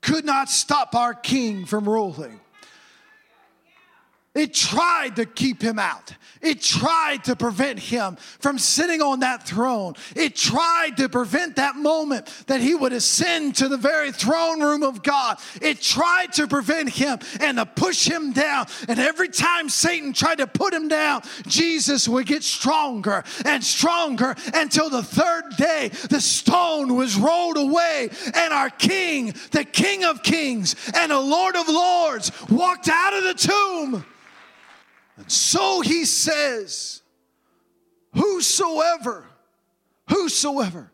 could 0.00 0.24
not 0.24 0.48
stop 0.48 0.94
our 0.94 1.12
king 1.12 1.66
from 1.66 1.86
ruling. 1.86 2.40
It 4.36 4.52
tried 4.52 5.16
to 5.16 5.24
keep 5.24 5.62
him 5.62 5.78
out. 5.78 6.12
It 6.42 6.60
tried 6.60 7.24
to 7.24 7.34
prevent 7.34 7.78
him 7.78 8.16
from 8.38 8.58
sitting 8.58 9.00
on 9.00 9.20
that 9.20 9.48
throne. 9.48 9.94
It 10.14 10.36
tried 10.36 10.98
to 10.98 11.08
prevent 11.08 11.56
that 11.56 11.76
moment 11.76 12.26
that 12.46 12.60
he 12.60 12.74
would 12.74 12.92
ascend 12.92 13.56
to 13.56 13.68
the 13.68 13.78
very 13.78 14.12
throne 14.12 14.60
room 14.60 14.82
of 14.82 15.02
God. 15.02 15.38
It 15.62 15.80
tried 15.80 16.34
to 16.34 16.46
prevent 16.46 16.90
him 16.90 17.18
and 17.40 17.56
to 17.56 17.64
push 17.64 18.06
him 18.06 18.32
down. 18.32 18.66
And 18.88 19.00
every 19.00 19.28
time 19.28 19.70
Satan 19.70 20.12
tried 20.12 20.38
to 20.38 20.46
put 20.46 20.74
him 20.74 20.88
down, 20.88 21.22
Jesus 21.46 22.06
would 22.06 22.26
get 22.26 22.44
stronger 22.44 23.24
and 23.46 23.64
stronger 23.64 24.36
until 24.52 24.90
the 24.90 25.02
third 25.02 25.56
day 25.56 25.88
the 26.10 26.20
stone 26.20 26.94
was 26.94 27.16
rolled 27.16 27.56
away 27.56 28.10
and 28.34 28.52
our 28.52 28.68
King, 28.68 29.34
the 29.52 29.64
King 29.64 30.04
of 30.04 30.22
Kings 30.22 30.76
and 30.94 31.10
the 31.10 31.20
Lord 31.20 31.56
of 31.56 31.68
Lords, 31.68 32.30
walked 32.50 32.88
out 32.88 33.14
of 33.14 33.24
the 33.24 33.34
tomb. 33.34 34.04
And 35.16 35.30
so 35.30 35.80
he 35.80 36.04
says, 36.04 37.02
Whosoever, 38.14 39.26
whosoever. 40.08 40.90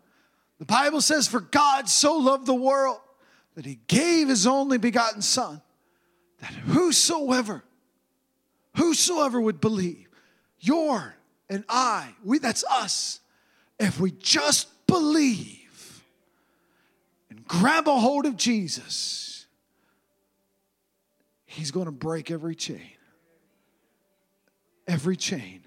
The 0.58 0.64
Bible 0.64 1.00
says, 1.00 1.28
For 1.28 1.40
God 1.40 1.88
so 1.88 2.16
loved 2.16 2.46
the 2.46 2.54
world 2.54 3.00
that 3.54 3.64
he 3.64 3.80
gave 3.86 4.28
his 4.28 4.46
only 4.46 4.78
begotten 4.78 5.22
Son, 5.22 5.60
that 6.40 6.52
whosoever, 6.52 7.62
whosoever 8.76 9.40
would 9.40 9.60
believe, 9.60 10.08
your 10.58 11.16
and 11.48 11.64
I, 11.68 12.14
we, 12.24 12.38
that's 12.38 12.64
us, 12.64 13.20
if 13.78 14.00
we 14.00 14.12
just 14.12 14.86
believe 14.86 16.02
and 17.28 17.44
grab 17.46 17.88
a 17.88 17.98
hold 17.98 18.24
of 18.24 18.36
Jesus, 18.36 19.46
he's 21.44 21.70
going 21.70 21.86
to 21.86 21.92
break 21.92 22.30
every 22.30 22.54
chain 22.54 22.92
every 24.86 25.16
chain, 25.16 25.62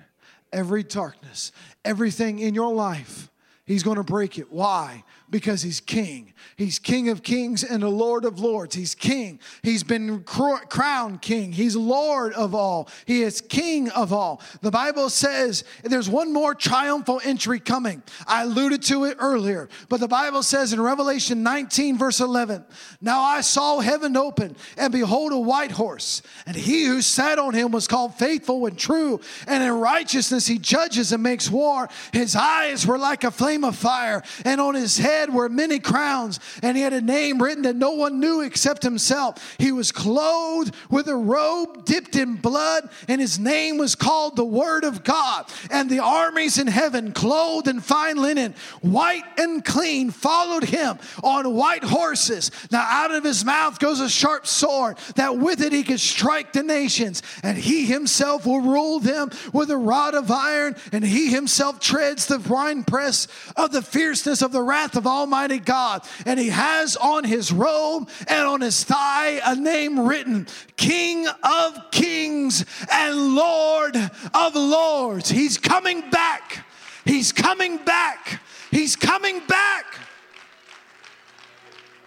every 0.51 0.83
darkness, 0.83 1.51
everything 1.83 2.39
in 2.39 2.53
your 2.53 2.73
life. 2.73 3.29
He's 3.65 3.83
going 3.83 3.97
to 3.97 4.03
break 4.03 4.37
it. 4.37 4.51
Why? 4.51 5.03
Because 5.29 5.61
he's 5.61 5.79
king. 5.79 6.33
He's 6.55 6.77
king 6.77 7.09
of 7.09 7.23
kings 7.23 7.63
and 7.63 7.81
the 7.81 7.89
lord 7.89 8.25
of 8.25 8.39
lords. 8.39 8.75
He's 8.75 8.93
king. 8.93 9.39
He's 9.63 9.83
been 9.83 10.23
crowned 10.23 11.21
king. 11.21 11.51
He's 11.51 11.75
lord 11.75 12.33
of 12.33 12.53
all. 12.53 12.89
He 13.05 13.23
is 13.23 13.41
king 13.41 13.89
of 13.89 14.13
all. 14.13 14.41
The 14.61 14.71
Bible 14.71 15.09
says 15.09 15.63
there's 15.83 16.09
one 16.09 16.31
more 16.31 16.53
triumphal 16.53 17.21
entry 17.23 17.59
coming. 17.59 18.03
I 18.27 18.43
alluded 18.43 18.83
to 18.83 19.05
it 19.05 19.17
earlier, 19.19 19.67
but 19.89 19.99
the 19.99 20.07
Bible 20.07 20.43
says 20.43 20.73
in 20.73 20.79
Revelation 20.79 21.41
19, 21.43 21.97
verse 21.97 22.19
11, 22.19 22.63
Now 23.01 23.21
I 23.21 23.41
saw 23.41 23.79
heaven 23.79 24.15
open, 24.15 24.55
and 24.77 24.93
behold, 24.93 25.31
a 25.31 25.39
white 25.39 25.71
horse, 25.71 26.21
and 26.45 26.55
he 26.55 26.85
who 26.85 27.01
sat 27.01 27.39
on 27.39 27.53
him 27.53 27.71
was 27.71 27.87
called 27.87 28.15
faithful 28.15 28.65
and 28.67 28.77
true, 28.77 29.19
and 29.47 29.63
in 29.63 29.71
righteousness 29.71 30.45
he 30.45 30.59
judges 30.59 31.11
and 31.11 31.23
makes 31.23 31.49
war. 31.49 31.89
His 32.13 32.35
eyes 32.35 32.85
were 32.85 32.99
like 32.99 33.23
a 33.23 33.31
flame 33.31 33.63
of 33.63 33.75
fire, 33.75 34.21
and 34.45 34.61
on 34.61 34.75
his 34.75 34.97
head 34.97 35.14
head 35.15 35.33
were 35.33 35.49
many 35.49 35.79
crowns, 35.79 36.39
and 36.61 36.75
he 36.75 36.83
had 36.83 36.93
a 36.93 37.01
name 37.01 37.41
written 37.41 37.63
that 37.63 37.75
no 37.75 37.91
one 37.91 38.19
knew 38.19 38.41
except 38.41 38.83
himself. 38.83 39.55
He 39.57 39.71
was 39.71 39.91
clothed 39.91 40.75
with 40.89 41.07
a 41.07 41.15
robe 41.15 41.85
dipped 41.85 42.15
in 42.15 42.35
blood, 42.35 42.89
and 43.07 43.21
his 43.21 43.39
name 43.39 43.77
was 43.77 43.95
called 43.95 44.35
the 44.35 44.45
Word 44.45 44.83
of 44.83 45.03
God. 45.03 45.45
And 45.71 45.89
the 45.89 45.99
armies 45.99 46.57
in 46.57 46.67
heaven, 46.67 47.11
clothed 47.11 47.67
in 47.67 47.79
fine 47.79 48.17
linen, 48.17 48.55
white 48.81 49.23
and 49.37 49.63
clean, 49.63 50.11
followed 50.11 50.65
him 50.65 50.99
on 51.23 51.53
white 51.53 51.83
horses. 51.83 52.51
Now, 52.71 52.85
out 52.87 53.11
of 53.11 53.23
his 53.23 53.45
mouth 53.45 53.79
goes 53.79 53.99
a 53.99 54.09
sharp 54.09 54.47
sword, 54.47 54.97
that 55.15 55.37
with 55.37 55.61
it 55.61 55.71
he 55.71 55.83
could 55.83 55.99
strike 55.99 56.53
the 56.53 56.63
nations, 56.63 57.21
and 57.43 57.57
he 57.57 57.85
himself 57.85 58.45
will 58.45 58.61
rule 58.61 58.99
them 58.99 59.29
with 59.53 59.71
a 59.71 59.77
rod 59.77 60.13
of 60.13 60.29
iron, 60.29 60.75
and 60.91 61.03
he 61.03 61.31
himself 61.31 61.79
treads 61.79 62.25
the 62.25 62.39
winepress 62.39 63.27
of 63.55 63.71
the 63.71 63.81
fierceness 63.81 64.41
of 64.41 64.51
the 64.51 64.61
wrath 64.61 64.95
of 64.95 65.04
of 65.05 65.11
Almighty 65.11 65.59
God. 65.59 66.03
And 66.25 66.39
he 66.39 66.49
has 66.49 66.95
on 66.97 67.23
his 67.23 67.51
robe 67.51 68.09
and 68.27 68.47
on 68.47 68.61
his 68.61 68.83
thigh 68.83 69.39
a 69.45 69.55
name 69.55 70.07
written 70.07 70.47
King 70.77 71.27
of 71.27 71.91
Kings 71.91 72.65
and 72.91 73.35
Lord 73.35 73.95
of 74.33 74.55
Lords. 74.55 75.29
He's 75.29 75.57
coming 75.57 76.09
back. 76.09 76.65
He's 77.05 77.31
coming 77.31 77.77
back. 77.77 78.41
He's 78.71 78.95
coming 78.95 79.41
back. 79.47 79.85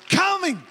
Coming. 0.08 0.62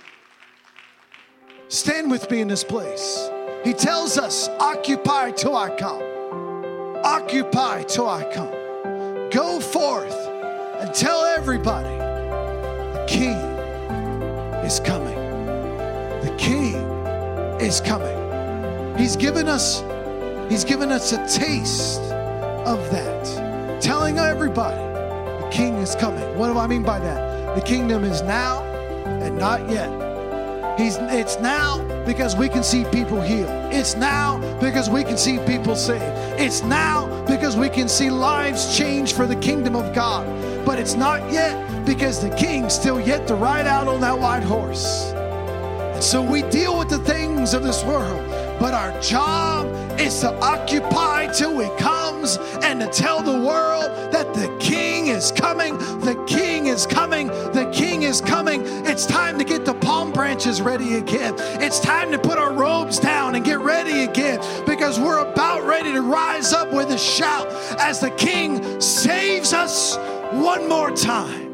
Stand 1.69 2.11
with 2.11 2.29
me 2.29 2.41
in 2.41 2.47
this 2.47 2.63
place. 2.63 3.29
He 3.63 3.73
tells 3.73 4.17
us, 4.17 4.49
Occupy 4.59 5.31
till 5.31 5.55
I 5.55 5.69
come. 5.75 6.01
Occupy 7.03 7.83
till 7.83 8.09
I 8.09 8.23
come. 8.33 8.51
Go 9.29 9.59
forth 9.59 10.15
and 10.79 10.93
tell 10.93 11.23
everybody 11.25 11.96
King 13.17 13.37
is 14.63 14.79
coming. 14.79 15.15
The 16.21 16.35
King 16.37 16.75
is 17.59 17.81
coming. 17.81 18.15
He's 18.95 19.15
given 19.15 19.47
us 19.47 19.81
He's 20.49 20.63
given 20.63 20.91
us 20.91 21.11
a 21.13 21.17
taste 21.27 21.99
of 22.65 22.79
that. 22.91 23.81
Telling 23.81 24.19
everybody 24.19 24.77
the 24.77 25.49
King 25.51 25.77
is 25.77 25.95
coming. 25.95 26.37
What 26.37 26.53
do 26.53 26.59
I 26.59 26.67
mean 26.67 26.83
by 26.83 26.99
that? 26.99 27.55
The 27.55 27.61
kingdom 27.61 28.03
is 28.03 28.21
now 28.21 28.61
and 29.23 29.35
not 29.35 29.67
yet. 29.67 29.89
He's, 30.79 30.97
it's 30.97 31.39
now 31.39 31.83
because 32.05 32.35
we 32.35 32.47
can 32.47 32.63
see 32.63 32.85
people 32.85 33.19
healed. 33.19 33.49
It's 33.73 33.95
now 33.95 34.37
because 34.59 34.91
we 34.91 35.03
can 35.03 35.17
see 35.17 35.39
people 35.39 35.75
saved. 35.75 36.03
It's 36.39 36.61
now 36.61 37.06
because 37.27 37.55
we 37.55 37.69
can 37.69 37.87
see 37.87 38.09
lives 38.09 38.77
change 38.77 39.13
for 39.13 39.25
the 39.25 39.35
kingdom 39.35 39.75
of 39.75 39.93
God. 39.93 40.25
But 40.65 40.79
it's 40.79 40.95
not 40.95 41.31
yet 41.31 41.85
because 41.85 42.21
the 42.21 42.29
king's 42.35 42.73
still 42.73 42.99
yet 42.99 43.27
to 43.27 43.35
ride 43.35 43.67
out 43.67 43.87
on 43.87 44.01
that 44.01 44.17
white 44.17 44.43
horse. 44.43 45.11
And 45.97 46.03
so 46.03 46.21
we 46.21 46.43
deal 46.43 46.77
with 46.77 46.89
the 46.89 46.99
things 46.99 47.53
of 47.53 47.63
this 47.63 47.83
world, 47.83 48.23
but 48.59 48.73
our 48.73 48.99
job 49.01 49.65
is 49.99 50.19
to 50.19 50.31
occupy 50.41 51.25
till 51.27 51.57
he 51.59 51.69
comes 51.77 52.37
and 52.61 52.79
to 52.81 52.87
tell 52.87 53.23
the 53.23 53.45
world 53.45 54.11
that 54.11 54.33
the 54.33 54.55
king 54.59 55.07
is 55.07 55.31
coming, 55.31 55.77
the 56.01 56.23
king 56.27 56.67
is 56.67 56.85
coming, 56.85 57.27
the 57.27 57.69
king 57.73 58.03
is 58.03 58.21
coming. 58.21 58.61
It's 58.85 59.05
time 59.05 59.39
to 59.39 59.43
get 59.43 59.65
the 59.65 59.73
branches 60.17 60.63
ready 60.63 60.95
again. 60.95 61.35
It's 61.61 61.79
time 61.79 62.11
to 62.11 62.17
put 62.17 62.39
our 62.39 62.51
robes 62.51 62.97
down 62.97 63.35
and 63.35 63.45
get 63.45 63.59
ready 63.59 64.03
again 64.03 64.39
because 64.65 64.99
we're 64.99 65.19
about 65.19 65.63
ready 65.63 65.93
to 65.93 66.01
rise 66.01 66.53
up 66.53 66.73
with 66.73 66.89
a 66.89 66.97
shout 66.97 67.45
as 67.79 67.99
the 67.99 68.09
king 68.09 68.81
saves 68.81 69.53
us 69.53 69.95
one 70.31 70.67
more 70.67 70.89
time. 70.89 71.45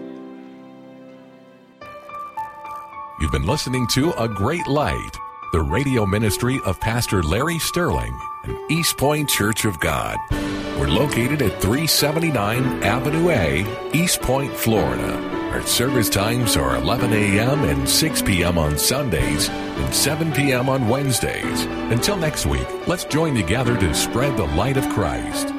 You've 3.19 3.33
been 3.33 3.45
listening 3.45 3.85
to 3.95 4.11
A 4.11 4.29
Great 4.29 4.65
Light. 4.67 5.11
the 5.51 5.61
radio 5.61 6.05
ministry 6.05 6.59
of 6.65 6.79
Pastor 6.79 7.21
Larry 7.21 7.59
Sterling 7.59 8.17
and 8.45 8.57
East 8.71 8.97
Point 8.97 9.29
Church 9.29 9.65
of 9.65 9.77
God. 9.81 10.17
We're 10.31 10.87
located 10.87 11.41
at 11.41 11.61
379 11.61 12.81
Avenue 12.81 13.29
A, 13.29 13.91
East 13.93 14.21
Point, 14.21 14.51
Florida. 14.53 15.42
Our 15.53 15.61
service 15.67 16.09
times 16.09 16.57
are 16.57 16.75
11 16.77 17.13
a.m. 17.13 17.63
and 17.65 17.87
6 17.87 18.21
p.m. 18.23 18.57
on 18.57 18.75
Sundays 18.75 19.49
and 19.49 19.93
7 19.93 20.31
p.m. 20.31 20.67
on 20.67 20.87
Wednesdays. 20.89 21.65
Until 21.91 22.17
next 22.17 22.47
week, 22.47 22.65
let's 22.87 23.05
join 23.05 23.35
together 23.35 23.79
to 23.79 23.93
spread 23.93 24.35
the 24.35 24.45
light 24.45 24.77
of 24.77 24.89
Christ. 24.89 25.53